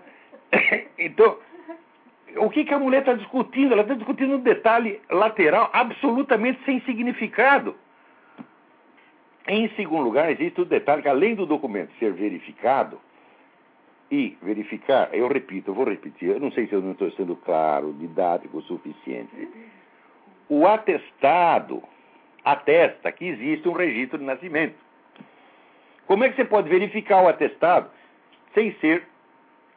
[0.97, 1.37] Então,
[2.37, 3.73] o que, que a mulher está discutindo?
[3.73, 7.75] Ela está discutindo um detalhe lateral absolutamente sem significado.
[9.47, 12.99] Em segundo lugar, existe o detalhe que, além do documento ser verificado,
[14.09, 17.35] e verificar, eu repito, eu vou repetir, eu não sei se eu não estou sendo
[17.35, 19.49] claro, didático o suficiente.
[20.47, 21.83] O atestado
[22.43, 24.75] atesta que existe um registro de nascimento.
[26.05, 27.89] Como é que você pode verificar o atestado
[28.53, 29.07] sem ser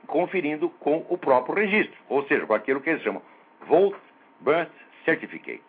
[0.07, 3.23] conferindo com o próprio registro, ou seja, com aquilo que eles chamam
[3.67, 3.99] Vote
[4.41, 4.73] Birth
[5.05, 5.63] Certificate.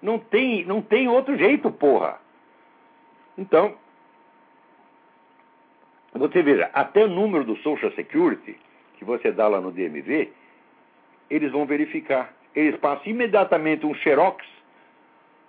[0.00, 2.20] Não tem, não tem outro jeito, porra.
[3.36, 3.76] Então,
[6.14, 8.56] você veja, até o número do Social Security,
[8.96, 10.32] que você dá lá no DMV,
[11.28, 12.32] eles vão verificar.
[12.54, 14.44] Eles passam imediatamente um xerox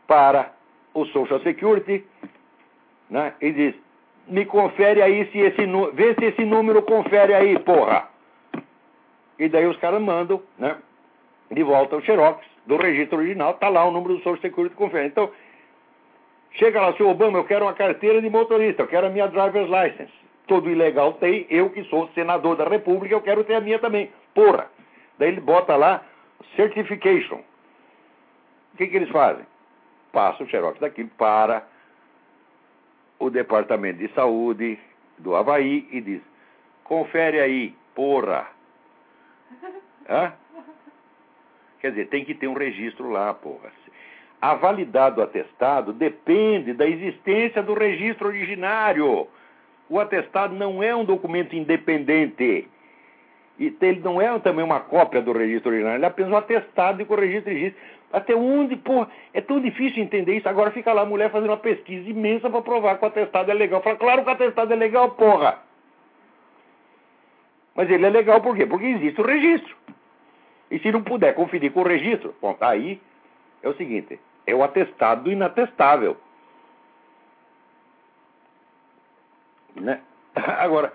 [0.08, 0.52] para
[0.94, 2.06] o Social Security,
[3.10, 3.34] né?
[3.42, 3.76] e diz,
[4.28, 8.08] me confere aí se esse vê se esse número confere aí, porra.
[9.38, 10.78] E daí os caras mandam, né?
[11.50, 15.08] De volta o xerox do registro original, tá lá o número do Social Security confere.
[15.08, 15.32] Então,
[16.52, 19.70] chega lá, senhor Obama, eu quero uma carteira de motorista, eu quero a minha driver's
[19.70, 20.14] license.
[20.46, 24.12] Todo ilegal tem, eu que sou senador da República, eu quero ter a minha também.
[24.34, 24.68] Porra.
[25.18, 26.04] Daí ele bota lá
[26.56, 27.42] certification.
[28.74, 29.46] O que, que eles fazem?
[30.12, 31.68] Passa o xerox daquilo para
[33.20, 34.80] o Departamento de Saúde
[35.18, 36.22] do Havaí e diz:
[36.84, 38.48] confere aí, porra.
[40.10, 40.34] Hã?
[41.80, 43.72] Quer dizer, tem que ter um registro lá, porra.
[44.42, 49.28] A validade do atestado depende da existência do registro originário.
[49.90, 52.68] O atestado não é um documento independente.
[53.60, 57.00] E ele não é também uma cópia do registro originário, ele é apenas um atestado
[57.00, 57.78] de que o registro existe.
[58.12, 60.50] Até onde, pô, é tão difícil entender isso.
[60.50, 63.54] Agora fica lá a mulher fazendo uma pesquisa imensa para provar que o atestado é
[63.54, 63.82] legal.
[63.84, 65.60] Fala, claro que o atestado é legal, porra.
[67.76, 68.66] Mas ele é legal por quê?
[68.66, 69.76] Porque existe o registro.
[70.72, 73.00] E se não puder conferir com o registro, bom, aí
[73.62, 76.18] é o seguinte: é o atestado do inatestável.
[79.76, 80.02] Né?
[80.36, 80.94] Agora,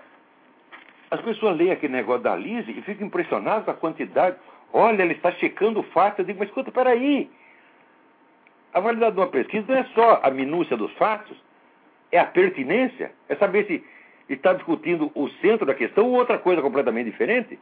[1.11, 4.37] as pessoas leem aquele negócio da Lise e ficam impressionadas com a quantidade.
[4.73, 6.19] Olha, ele está checando o fato.
[6.19, 7.29] Eu digo, mas escuta, peraí.
[8.73, 11.37] A validade de uma pesquisa não é só a minúcia dos fatos,
[12.11, 13.83] é a pertinência, é saber se
[14.27, 17.57] está discutindo o centro da questão ou outra coisa completamente diferente.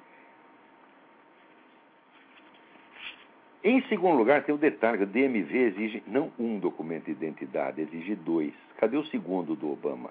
[3.63, 7.81] Em segundo lugar, tem o detalhe que o DMV exige não um documento de identidade,
[7.81, 8.53] exige dois.
[8.77, 10.09] Cadê o segundo do Obama?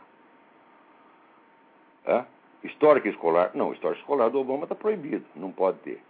[2.07, 2.25] Hã?
[2.65, 3.51] Histórico escolar?
[3.55, 6.01] Não, histórico escolar do Obama está proibido, não pode ter.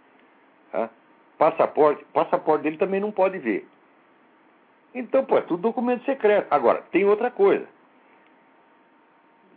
[1.37, 3.67] Passaporte, passaporte dele também não pode ver.
[4.93, 6.47] Então, pô, é tudo documento secreto.
[6.51, 7.67] Agora, tem outra coisa.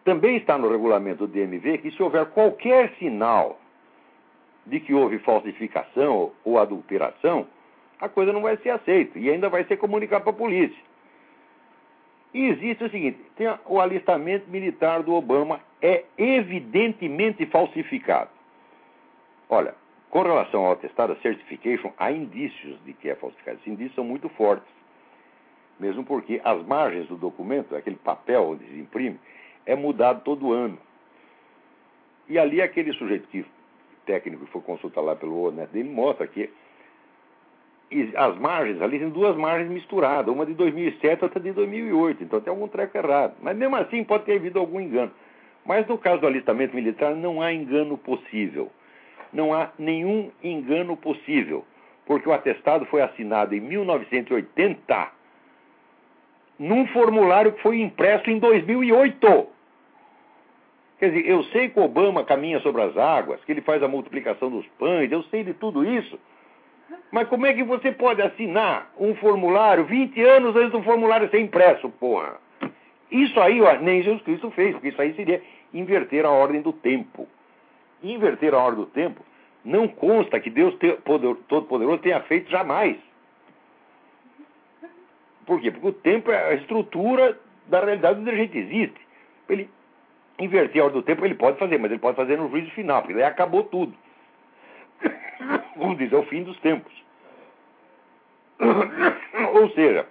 [0.04, 3.58] Também está no regulamento do DMV que se houver qualquer sinal
[4.64, 7.46] de que houve falsificação ou adulteração,
[8.00, 10.82] a coisa não vai ser aceita e ainda vai ser comunicado para a polícia.
[12.32, 18.30] E existe o seguinte: tem o alistamento militar do Obama é evidentemente falsificado.
[19.48, 19.74] Olha,
[20.10, 23.58] com relação ao atestado certification, há indícios de que é falsificado.
[23.58, 24.68] Esses indícios são muito fortes.
[25.78, 29.20] Mesmo porque as margens do documento, aquele papel onde se imprime,
[29.66, 30.78] é mudado todo ano.
[32.28, 33.44] E ali aquele sujeito que
[34.06, 36.50] técnico foi consultar lá pelo ONET dele mostra que
[38.16, 42.40] as margens, ali tem duas margens misturadas, uma de 2007 e outra de 2008, então
[42.40, 43.34] tem algum treco errado.
[43.40, 45.12] Mas mesmo assim pode ter havido algum engano.
[45.66, 48.70] Mas no caso do alistamento militar não há engano possível
[49.32, 51.64] não há nenhum engano possível,
[52.06, 55.12] porque o atestado foi assinado em 1980
[56.58, 59.48] num formulário que foi impresso em 2008.
[60.98, 64.50] Quer dizer, eu sei que Obama caminha sobre as águas, que ele faz a multiplicação
[64.50, 66.18] dos pães, eu sei de tudo isso.
[67.10, 71.40] Mas como é que você pode assinar um formulário 20 anos antes do formulário ser
[71.40, 72.38] impresso, porra?
[73.10, 75.42] Isso aí, ó, nem Jesus Cristo fez, porque isso aí seria
[75.78, 77.28] inverter a ordem do tempo
[78.02, 79.24] inverter a ordem do tempo,
[79.64, 80.74] não consta que Deus
[81.48, 82.96] Todo-Poderoso tenha feito jamais.
[85.44, 85.70] Por quê?
[85.70, 89.00] Porque o tempo é a estrutura da realidade onde a gente existe.
[89.48, 89.68] Ele
[90.38, 93.02] inverter a ordem do tempo, ele pode fazer, mas ele pode fazer no juízo final,
[93.02, 93.94] porque daí acabou tudo.
[95.78, 96.92] Como diz, é o fim dos tempos.
[99.54, 100.06] Ou seja,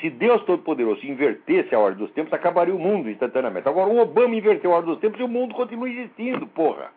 [0.00, 3.68] se Deus Todo-Poderoso invertesse a ordem dos tempos, acabaria o mundo instantaneamente.
[3.68, 6.90] Agora, o Obama inverteu a ordem dos tempos e o mundo continua existindo, porra.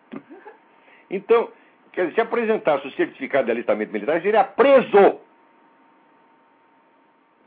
[1.09, 1.49] Então,
[1.91, 5.19] quer dizer, se apresentasse o certificado de alistamento militar, seria preso.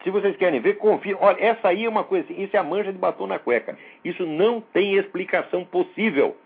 [0.03, 1.19] Se vocês querem ver, confiram.
[1.21, 3.77] Olha, essa aí é uma coisa assim, isso é a mancha de batom na cueca.
[4.05, 6.37] Isso não tem explicação possível.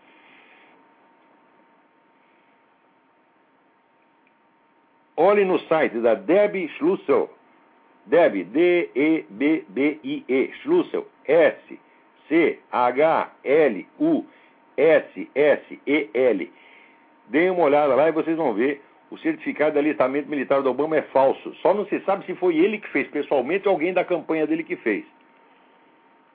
[5.16, 7.30] Olhe no site da Debbie Schlussel
[8.06, 9.22] Deb, D-E-B-B-I-E,
[10.62, 12.12] Schlussel, S-C-H-L-U-S-S-E-L.
[17.28, 18.82] Deem uma olhada lá e vocês vão ver.
[19.10, 21.54] O certificado de alistamento militar do Obama é falso.
[21.56, 24.64] Só não se sabe se foi ele que fez pessoalmente ou alguém da campanha dele
[24.64, 25.04] que fez.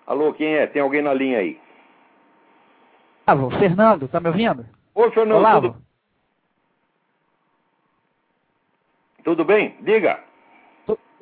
[0.05, 0.67] Alô, quem é?
[0.67, 1.59] Tem alguém na linha aí?
[3.27, 4.65] Olavo, Fernando, tá me ouvindo?
[4.95, 5.37] Oi, Fernando.
[5.37, 5.67] Olavo.
[5.71, 5.83] Tudo...
[9.23, 9.75] tudo bem?
[9.81, 10.26] Diga.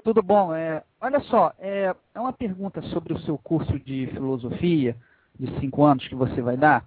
[0.06, 0.53] Tu- tudo bom.
[0.53, 4.95] É, olha só, é, é uma pergunta sobre o seu curso de filosofia
[5.38, 6.86] de cinco anos que você vai dar.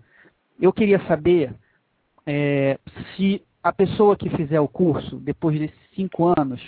[0.60, 1.52] Eu queria saber
[2.24, 2.78] é,
[3.16, 6.62] se a pessoa que fizer o curso, depois desses cinco anos,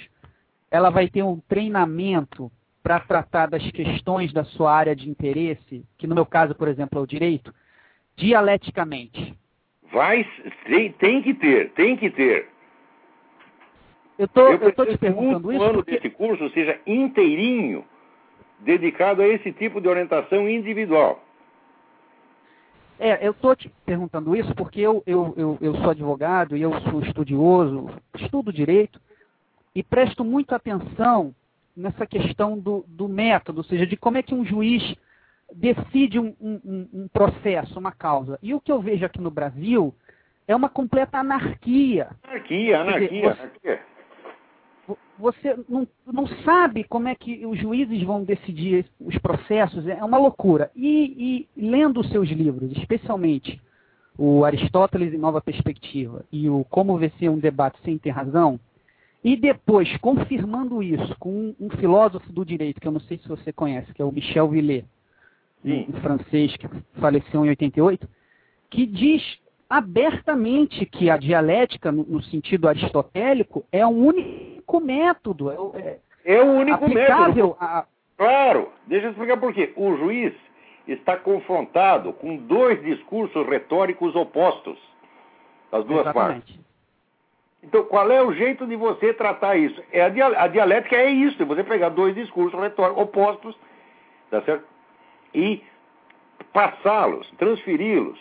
[0.70, 2.50] ela vai ter um treinamento
[2.82, 6.98] para tratar das questões da sua área de interesse, que no meu caso, por exemplo,
[6.98, 7.54] é o direito,
[8.16, 9.34] dialeticamente.
[9.92, 10.26] Vai,
[10.64, 12.48] tem, tem que ter, tem que ter.
[14.20, 15.92] Eu tô, Eu preciso te perguntando último isso ano porque...
[15.92, 17.86] desse curso seja inteirinho
[18.58, 21.24] dedicado a esse tipo de orientação individual.
[22.98, 26.70] É, eu estou te perguntando isso porque eu, eu, eu, eu sou advogado e eu
[26.82, 29.00] sou estudioso, estudo direito
[29.74, 31.34] e presto muito atenção
[31.74, 34.94] nessa questão do, do método, ou seja, de como é que um juiz
[35.50, 38.38] decide um, um- um- um processo, uma causa.
[38.42, 39.94] E o que eu vejo aqui no Brasil
[40.46, 42.10] é uma completa anarquia.
[42.22, 43.80] Anarquia, Quer dizer, anarquia,
[45.18, 50.18] você- não, não sabe como é que os juízes vão decidir os processos, é uma
[50.18, 50.70] loucura.
[50.74, 53.60] E, e lendo os seus livros, especialmente
[54.18, 58.58] o Aristóteles em Nova Perspectiva e o Como Vencer um Debate Sem Ter Razão,
[59.22, 63.28] e depois confirmando isso com um, um filósofo do direito, que eu não sei se
[63.28, 64.86] você conhece, que é o Michel Villet,
[65.64, 68.08] um francês que faleceu em 88,
[68.70, 69.22] que diz
[69.70, 75.98] abertamente que a dialética, no, no sentido aristotélico, é um único método, é, o- é
[76.24, 77.56] É o único método.
[77.60, 77.86] a,
[78.18, 79.72] Claro, deixa eu explicar por quê.
[79.76, 80.34] O juiz
[80.86, 84.76] está confrontado com dois discursos retóricos opostos
[85.72, 86.16] das duas partes.
[86.50, 86.60] Exatamente.
[87.62, 89.82] Então, qual é o jeito de você tratar isso?
[89.92, 93.56] É a, dia- a dialética é isso, é você pegar dois discursos retóricos opostos,
[94.30, 94.64] tá certo?
[95.34, 95.62] E
[96.52, 98.18] passá-los, transferi-los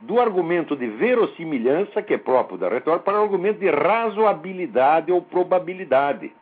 [0.00, 5.22] do argumento de verossimilhança, que é próprio da retórica, para o argumento de razoabilidade ou
[5.22, 6.32] probabilidade.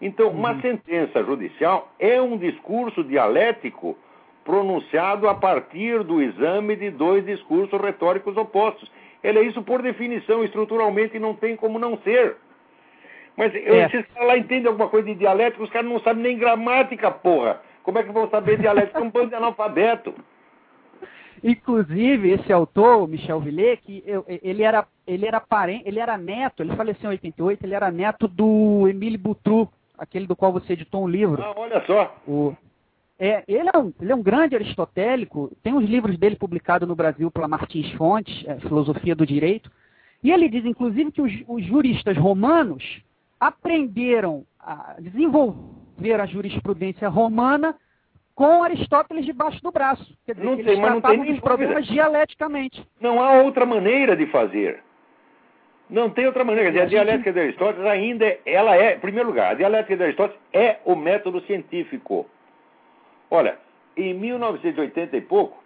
[0.00, 3.96] Então, uma sentença judicial é um discurso dialético
[4.44, 8.90] pronunciado a partir do exame de dois discursos retóricos opostos.
[9.22, 12.36] Ele é isso por definição, estruturalmente não tem como não ser.
[13.36, 13.88] Mas É.
[13.88, 17.10] se os caras lá entendem alguma coisa de dialética, os caras não sabem nem gramática,
[17.10, 17.62] porra.
[17.84, 18.98] Como é que vão saber dialética?
[18.98, 20.14] É um bando de analfabeto.
[21.42, 26.62] Inclusive, esse autor, Michel Villet, que eu- ele era, ele era parente, ele era neto,
[26.62, 29.68] ele faleceu em 88, ele era neto do Emile Boutru,
[29.98, 31.42] aquele do qual você editou um livro.
[31.42, 32.16] Ah, olha só.
[32.26, 32.54] O-
[33.18, 36.94] é, ele, é um, ele é um grande aristotélico, tem os livros dele publicados no
[36.94, 39.70] Brasil pela Martins Fontes, é, Filosofia do Direito,
[40.22, 43.02] e ele diz, inclusive, que os, os juristas romanos
[43.40, 47.74] aprenderam a desenvolver a jurisprudência romana
[48.34, 50.16] com Aristóteles debaixo do braço.
[50.24, 52.86] Quer dizer, Não eles mas não tem nem problemas dialeticamente.
[53.00, 54.82] Não há outra maneira de fazer.
[55.88, 56.70] Não tem outra maneira.
[56.70, 59.96] Quer dizer, a dialética de Aristóteles ainda é, ela é, em primeiro lugar, a dialética
[59.96, 62.26] de Aristóteles é o método científico.
[63.30, 63.58] Olha,
[63.96, 65.62] em 1980 e pouco,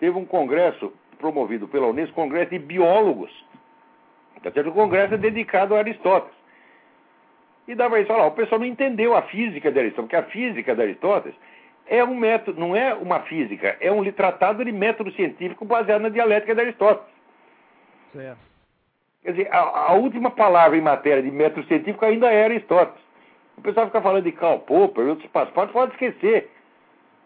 [0.00, 3.32] teve um congresso promovido pela Unesco, congresso de biólogos.
[4.42, 4.70] Tá certo?
[4.70, 6.34] O congresso é dedicado a Aristóteles.
[7.68, 10.30] E dava isso, olha lá, o pessoal não entendeu a física de Aristóteles, porque a
[10.30, 11.36] física de Aristóteles
[11.86, 16.08] é um método, não é uma física, é um tratado de método científico baseado na
[16.08, 17.12] dialética de Aristóteles.
[19.22, 23.00] Quer dizer, a, a última palavra em matéria de método científico ainda é Aristóteles.
[23.56, 26.50] O pessoal fica falando de Karl Popper e outros passaportes, pode esquecer.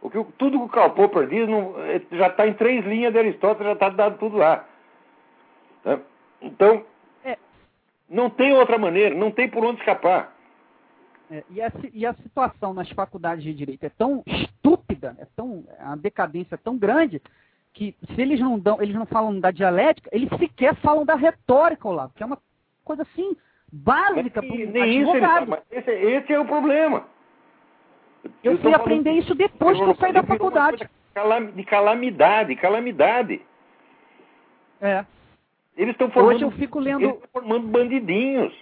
[0.03, 3.13] O que, tudo que o Karl Popper diz não- é- já está em três linhas
[3.13, 4.65] de Aristóteles, já está dado tudo lá.
[5.85, 5.99] Né?
[6.43, 6.85] Então,
[7.25, 7.39] É.
[8.11, 10.36] não tem outra maneira, não tem por onde escapar.
[11.31, 15.65] É, e, a, e a situação nas faculdades de direito é tão estúpida, é tão
[15.79, 17.21] é uma decadência tão grande
[17.73, 21.89] que se eles não dão, eles não falam da dialética, eles sequer falam da retórica
[21.89, 22.39] lá, que é uma
[22.85, 23.37] coisa assim
[23.71, 25.59] básica para Nem- um advogado.
[25.71, 27.05] esse, esse é o problema.
[28.43, 30.89] Eu tô fui aprender isso depois que eu saí da faculdade.
[31.55, 33.41] De calamidade, calamidade.
[34.81, 35.05] É.
[35.77, 38.55] Eles estão formando, Hoje eu fico lendo- formando bandidinhos.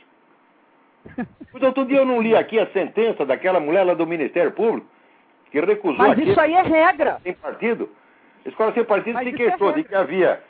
[1.51, 4.87] Pois outro dia eu não li aqui a sentença daquela mulher lá do Ministério Público
[5.51, 7.21] que recusou Mas isso aí é regra.
[7.23, 7.89] sem partido.
[8.45, 9.89] A escola sem partido Mas se é queixou de regra.
[9.89, 10.43] que havia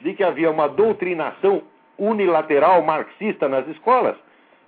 [0.00, 1.62] de que havia uma doutrinação
[1.98, 4.16] unilateral marxista nas escolas.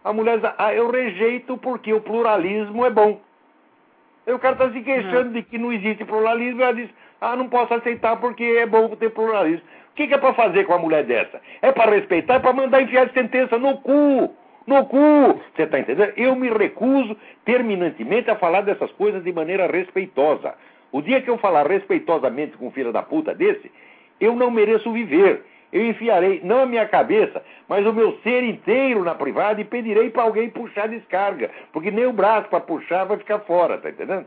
[0.05, 3.20] A mulher diz, ah, eu rejeito porque o pluralismo é bom.
[4.26, 7.36] Aí o cara está se queixando de que não existe pluralismo e ela diz, ah,
[7.36, 9.64] não posso aceitar porque é bom ter pluralismo.
[9.93, 11.41] O que, que é para fazer com uma mulher dessa?
[11.62, 14.34] É para respeitar, é para mandar enfiar de sentença no cu.
[14.70, 15.40] No cu!
[15.56, 16.12] Você está entendendo?
[16.16, 20.54] Eu me recuso terminantemente a falar dessas coisas de maneira respeitosa.
[20.92, 23.68] O dia que eu falar respeitosamente com um filho da puta desse,
[24.20, 25.42] eu não mereço viver.
[25.72, 30.08] Eu enfiarei, não a minha cabeça, mas o meu ser inteiro na privada e pedirei
[30.08, 31.50] para alguém puxar a descarga.
[31.72, 34.26] Porque nem o braço para puxar vai ficar fora, tá entendendo?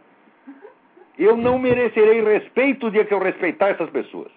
[1.17, 4.31] Eu não merecerei respeito o dia que eu respeitar essas pessoas.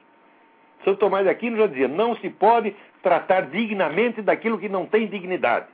[0.84, 5.08] São Tomás de Aquino já dizia: não se pode tratar dignamente daquilo que não tem
[5.08, 5.66] dignidade.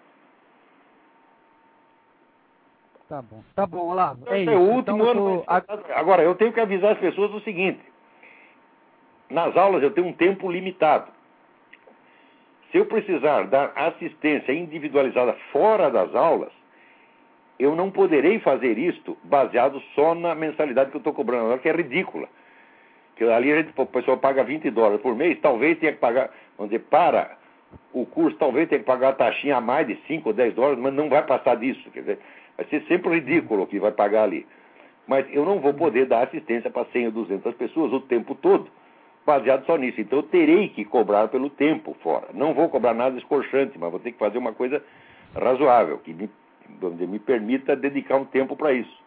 [3.13, 4.21] Tá bom, tá bom, Olavo.
[4.23, 4.53] Então, é esse isso.
[4.53, 5.45] é o último então, ano.
[5.45, 5.93] Tô...
[5.93, 7.81] Agora, eu tenho que avisar as pessoas o seguinte:
[9.29, 11.13] nas aulas eu tenho um tempo limitado.
[12.71, 16.51] Se eu precisar dar assistência individualizada fora das aulas,
[17.59, 21.69] eu não poderei fazer isto baseado só na mensalidade que eu estou cobrando agora, que
[21.69, 22.27] é ridícula.
[23.17, 26.31] Que ali a gente, o pessoal paga 20 dólares por mês, talvez tenha que pagar,
[26.57, 27.37] vamos dizer, para
[27.93, 30.79] o curso, talvez tenha que pagar a taxinha a mais de 5 ou 10 dólares,
[30.79, 31.91] mas não vai passar disso.
[31.91, 32.19] Quer dizer,
[32.63, 34.47] vai ser sempre ridículo o que vai pagar ali.
[35.07, 38.69] Mas eu não vou poder dar assistência para 100 ou 200 pessoas o tempo todo
[39.27, 40.01] baseado só nisso.
[40.01, 42.29] Então eu terei que cobrar pelo tempo fora.
[42.33, 44.83] Não vou cobrar nada escorchante, mas vou ter que fazer uma coisa
[45.35, 46.31] razoável, que me,
[47.07, 49.03] me permita dedicar um tempo para isso.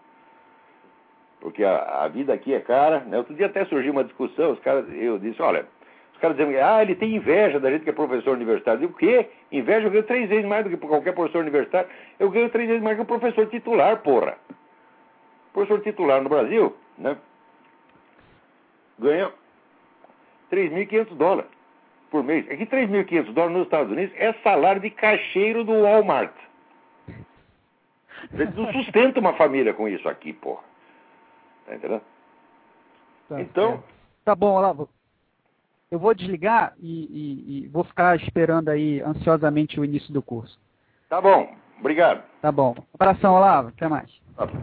[1.39, 3.01] Porque a, a, vida aqui é cara.
[3.01, 3.17] Né?
[3.17, 5.65] Outro dia até surgiu uma discussão, os caras, eu disse, olha,
[6.15, 8.77] os caras dizendo, ah, ele tem inveja da gente que é professor universitário.
[8.77, 9.29] Eu digo, o quê?
[9.51, 9.87] Inveja?
[9.87, 11.89] Eu ganho três vezes mais do que qualquer professor universitário.
[12.17, 14.37] Eu ganho três vezes mais que o professor titular, porra.
[15.49, 17.17] O professor titular no Brasil, né?
[18.97, 19.29] Ganha
[20.49, 21.51] 3.500 dólares
[22.09, 22.49] por mês.
[22.49, 26.33] É que 3.500 dólares nos Estados Unidos é salário de caixeiro do Walmart.
[28.31, 30.63] Você não sustenta uma família com isso aqui, porra.
[31.65, 32.01] Tá entendendo?
[33.27, 33.73] Tá, então.
[33.73, 33.79] É.
[34.23, 34.89] Tá bom, Olavo.
[35.91, 40.59] Eu vou desligar e, e, e, vou ficar esperando aí ansiosamente o início do curso.
[41.09, 42.23] Tá bom, obrigado.
[42.41, 42.75] Tá bom.
[42.93, 43.69] Abração, Olavo.
[43.69, 44.09] Até mais.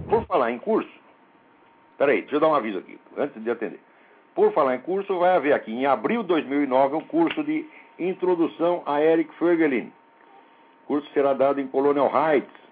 [0.08, 0.90] Por falar em curso.
[1.96, 3.80] Peraí, deixa eu dar um aviso aqui, antes de atender.
[4.34, 7.68] Por falar em curso, vai haver aqui em abril de 2009 um curso de
[7.98, 9.92] Introdução a Eric Fergelin.
[10.84, 12.62] O curso será dado em Colonial Heights.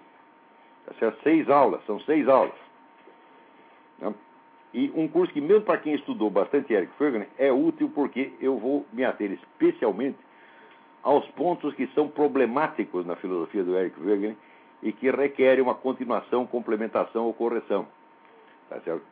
[0.99, 2.53] Ser seis aulas, são seis aulas.
[4.73, 8.57] E um curso que, mesmo para quem estudou bastante Eric Fergelin, é útil porque eu
[8.57, 10.17] vou me ater especialmente
[11.03, 14.37] aos pontos que são problemáticos na filosofia do Eric Fergelin
[14.81, 17.85] e que requerem uma continuação, complementação ou correção.
[18.69, 19.03] Tá certo?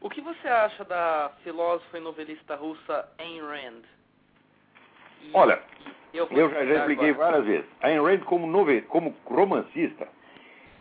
[0.00, 3.82] O que você acha da filósofa e novelista russa Ayn Rand?
[5.22, 5.62] E, Olha,
[6.12, 7.30] eu, eu já, já expliquei agora.
[7.30, 7.66] várias vezes.
[7.80, 10.08] A Ayn Rand, como, novel, como romancista,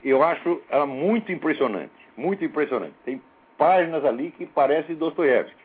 [0.04, 1.92] eu acho ela muito impressionante.
[2.18, 2.94] Muito impressionante.
[3.06, 3.22] Tem
[3.58, 5.60] páginas ali que parecem Dostoiévski.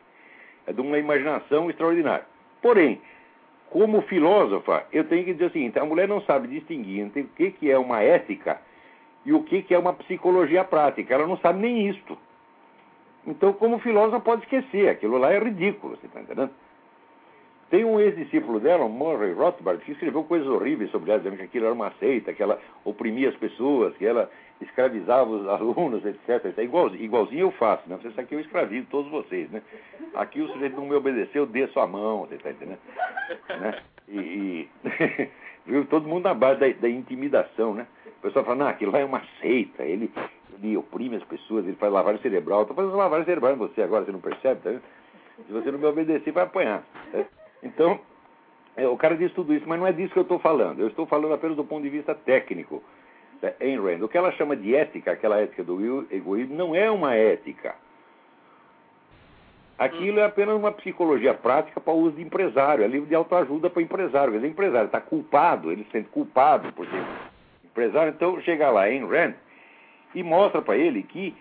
[0.67, 2.25] É de uma imaginação extraordinária.
[2.61, 3.01] Porém,
[3.69, 7.27] como filósofa, eu tenho que dizer o seguinte: a mulher não sabe distinguir entre o
[7.27, 8.59] que, que é uma ética
[9.25, 11.13] e o que, que é uma psicologia prática.
[11.13, 12.17] Ela não sabe nem isto.
[13.27, 14.89] Então, como filósofa, pode esquecer.
[14.89, 16.51] Aquilo lá é ridículo, você está entendendo?
[17.69, 21.65] Tem um ex-discípulo dela, Murray Rothbard, que escreveu coisas horríveis sobre ela, dizendo que aquilo
[21.65, 24.29] era uma seita, que ela oprimia as pessoas, que ela
[24.61, 26.57] escravizava os alunos, etc.
[26.57, 27.97] É igual, igualzinho eu faço, né?
[28.01, 29.61] Você sabe que eu escravizo todos vocês, né?
[30.13, 32.79] Aqui o sujeito não me obedeceu, dê sua mão, você está entendendo?
[33.49, 33.79] Né?
[34.07, 34.69] E, e
[35.65, 37.87] viu todo mundo na base da, da, intimidação, né?
[38.19, 40.11] O pessoal fala, não, aquilo lá é uma seita, ele,
[40.61, 42.61] ele oprime as pessoas, ele faz lavagem cerebral.
[42.61, 44.83] Estou fazendo lavagem cerebral em você agora, você não percebe, tá vendo?
[45.47, 46.83] Se você não me obedecer, vai apanhar.
[47.11, 47.25] Tá?
[47.65, 47.99] Então,
[48.77, 50.79] é, o cara diz tudo isso, mas não é disso que eu estou falando.
[50.79, 52.81] Eu estou falando apenas do ponto de vista técnico.
[53.59, 54.03] Ayn Rand.
[54.03, 57.75] O que ela chama de ética, aquela ética do egoísmo, não é uma ética.
[59.77, 63.69] Aquilo é apenas uma psicologia prática para o uso de empresário, é livro de autoajuda
[63.69, 64.31] para empresário.
[64.31, 67.03] Quer dizer, empresário está culpado, ele se sente culpado por ser
[67.63, 69.33] empresário, então chega lá Ayn Rand
[70.13, 71.35] e mostra para ele que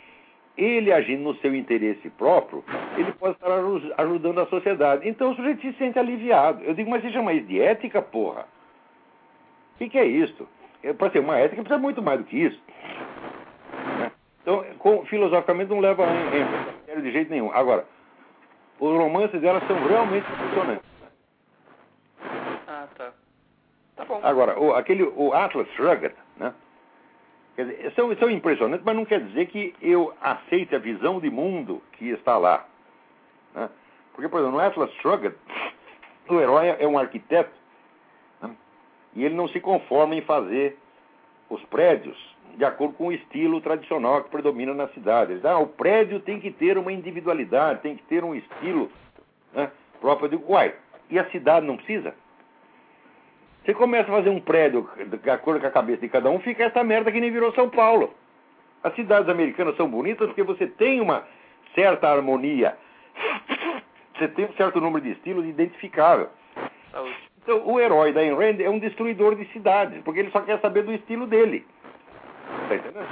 [0.57, 2.65] ele agindo no seu interesse próprio,
[2.97, 3.51] ele pode estar
[3.99, 5.09] ajudando a sociedade.
[5.09, 6.63] Então o sujeito se sente aliviado.
[6.63, 8.47] Eu digo, mas você chama isso de ética, porra?
[9.75, 10.49] O que, que, é isso?
[10.83, 12.61] É, para ser uma ética precisa muito mais do que isso.
[13.99, 14.13] Né?
[14.43, 17.51] Então, com, filosoficamente não leva a ênfase de jeito nenhum.
[17.53, 17.85] Agora,
[18.79, 20.85] os romances dela são realmente impressionantes.
[22.69, 23.07] Ah, tá.
[23.07, 23.13] Tá
[23.97, 24.21] Tá bom.
[24.23, 26.53] Agora, o, aquele, o Atlas Shrugged, né?
[27.57, 31.31] Quer dizer, são, são impressionantes, mas não quer dizer que eu aceite a visão de
[31.31, 32.67] mundo que está lá.
[33.55, 33.69] Né?
[34.13, 35.35] Porque, por exemplo, no Atlas Shrugged,
[36.29, 37.53] o herói é um arquiteto
[38.43, 38.51] né?
[39.15, 40.77] e ele não se conforma em fazer
[41.49, 42.17] os prédios
[42.57, 45.33] de acordo com o estilo tradicional que predomina na cidade.
[45.33, 48.91] Ele diz, ah, o prédio tem que ter uma individualidade, tem que ter um estilo
[49.53, 50.29] né, próprio.
[50.29, 50.75] de uai,
[51.11, 52.15] e a cidade não precisa?
[53.65, 54.89] Você começa a fazer um prédio
[55.23, 57.69] de acordo com a cabeça de cada um, fica essa merda que nem virou São
[57.71, 58.13] Paulo.
[58.83, 61.25] As cidades americanas são bonitas porque você tem uma
[61.75, 62.77] certa harmonia.
[64.17, 66.29] Você tem um certo número de estilos identificável.
[66.93, 67.15] Saúde.
[67.43, 70.59] Então, o herói da Ayn Rand é um destruidor de cidades, porque ele só quer
[70.61, 71.67] saber do estilo dele.
[72.69, 73.07] Tá entendendo?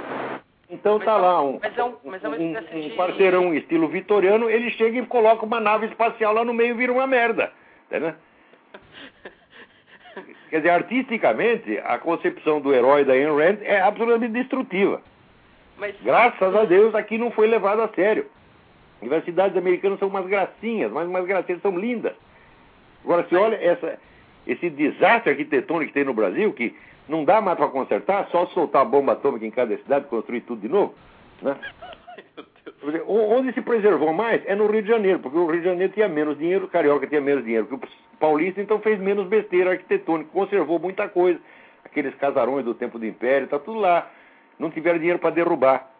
[0.69, 4.71] Então Mas tá é- lá um, é um- é um- de- parceirão estilo vitoriano, ele
[4.71, 7.51] chega e coloca uma nave espacial lá no meio e vira uma merda.
[7.87, 8.13] Entendeu?
[10.49, 15.01] Quer dizer, artisticamente, a concepção do herói da Ayn Rand é absolutamente destrutiva.
[15.77, 18.25] Mas, Graças a Deus, aqui não foi levado a sério.
[19.25, 22.13] Cidades americanas são umas gracinhas, mas umas gracinhas são lindas.
[23.03, 23.99] Agora, se olha essa,
[24.47, 26.75] esse desastre arquitetônico que tem no Brasil, que
[27.07, 30.61] não dá mais para consertar, só soltar bomba atômica em cada cidade e construir tudo
[30.61, 30.93] de novo.
[31.41, 31.55] Né?
[33.07, 36.07] Onde se preservou mais é no Rio de Janeiro, porque o Rio de Janeiro tinha
[36.07, 37.79] menos dinheiro, o Carioca tinha menos dinheiro que o
[38.23, 41.37] Paulista, então fez menos besteira arquitetônica, conservou muita coisa.
[41.83, 44.09] Aqueles casarões do tempo do Império, tá tudo lá.
[44.57, 45.91] Não tiveram dinheiro para derrubar.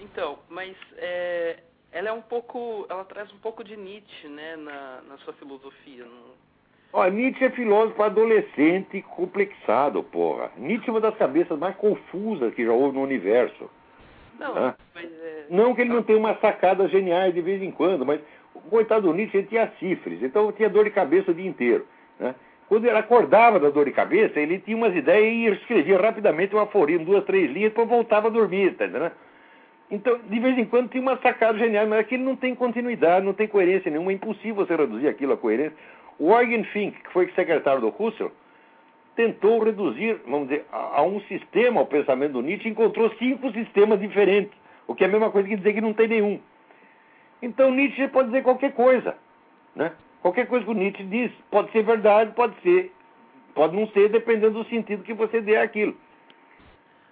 [0.00, 1.60] Então, mas é,
[1.92, 6.06] ela é um pouco, ela traz um pouco de Nietzsche, né, na, na sua filosofia.
[6.06, 6.32] Não...
[6.92, 10.50] Ó, Nietzsche é filósofo adolescente complexado, porra.
[10.56, 13.70] Nietzsche é uma das cabeças mais confusas que já houve no universo.
[14.40, 18.04] Não, mas é, Não que ele não tenha umas sacadas geniais de vez em quando,
[18.04, 18.20] mas
[18.70, 21.86] coitado do Nietzsche ele tinha sífilis, então tinha dor de cabeça o dia inteiro.
[22.18, 22.34] Né?
[22.68, 26.58] Quando ele acordava da dor de cabeça, ele tinha umas ideias e escrevia rapidamente um
[26.58, 29.12] aforismo, duas, três linhas, depois voltava a dormir, tá entendendo?
[29.90, 33.34] Então, de vez em quando tinha uma sacada genial, mas aquilo não tem continuidade, não
[33.34, 35.76] tem coerência nenhuma, é impossível você reduzir aquilo a coerência.
[36.18, 38.30] O Eugen Fink, que foi secretário do Husserl,
[39.14, 44.00] tentou reduzir, vamos dizer, a, a um sistema o pensamento do Nietzsche, encontrou cinco sistemas
[44.00, 44.52] diferentes,
[44.86, 46.40] o que é a mesma coisa que dizer que não tem nenhum.
[47.42, 49.16] Então Nietzsche pode dizer qualquer coisa,
[49.74, 49.92] né?
[50.22, 52.92] Qualquer coisa que o Nietzsche diz pode ser verdade, pode ser,
[53.54, 55.96] pode não ser, dependendo do sentido que você dê àquilo.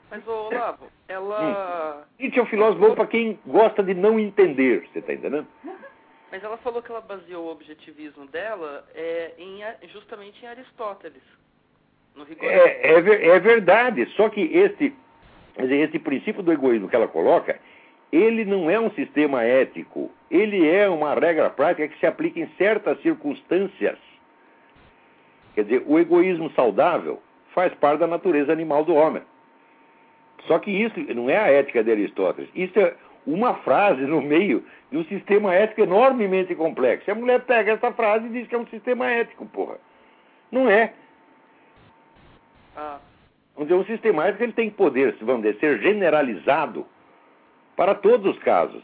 [0.08, 4.88] mas ô, Olavo, ela, Nietzsche é um filósofo bom para quem gosta de não entender,
[4.92, 5.46] você está entendendo?
[6.30, 11.22] mas ela falou que ela baseou o objetivismo dela é, em, justamente em Aristóteles,
[12.14, 12.24] no.
[12.40, 14.94] É, é, ver- é verdade, só que esse,
[15.58, 17.58] esse princípio do egoísmo que ela coloca,
[18.12, 22.48] ele não é um sistema ético, ele é uma regra prática que se aplica em
[22.56, 23.98] certas circunstâncias.
[25.54, 27.20] Quer dizer, o egoísmo saudável
[27.52, 29.22] faz parte da natureza animal do homem.
[30.46, 32.94] Só que isso não é a ética de Aristóteles, isso é
[33.26, 37.08] uma frase no meio de um sistema ético enormemente complexo.
[37.08, 39.76] E a mulher pega essa frase e diz que é um sistema ético, porra.
[40.50, 40.92] Não é.
[42.76, 42.98] Ah,
[43.58, 46.86] dizer, um sistema ético ele tem que poder, vamos dizer, ser generalizado
[47.76, 48.82] para todos os casos.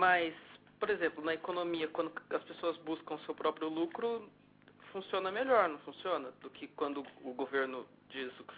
[0.00, 0.34] Mas,
[0.78, 4.30] por exemplo, na economia, quando as pessoas buscam seu próprio lucro,
[4.90, 6.32] funciona melhor, não funciona?
[6.40, 8.54] Do que quando o governo diz o que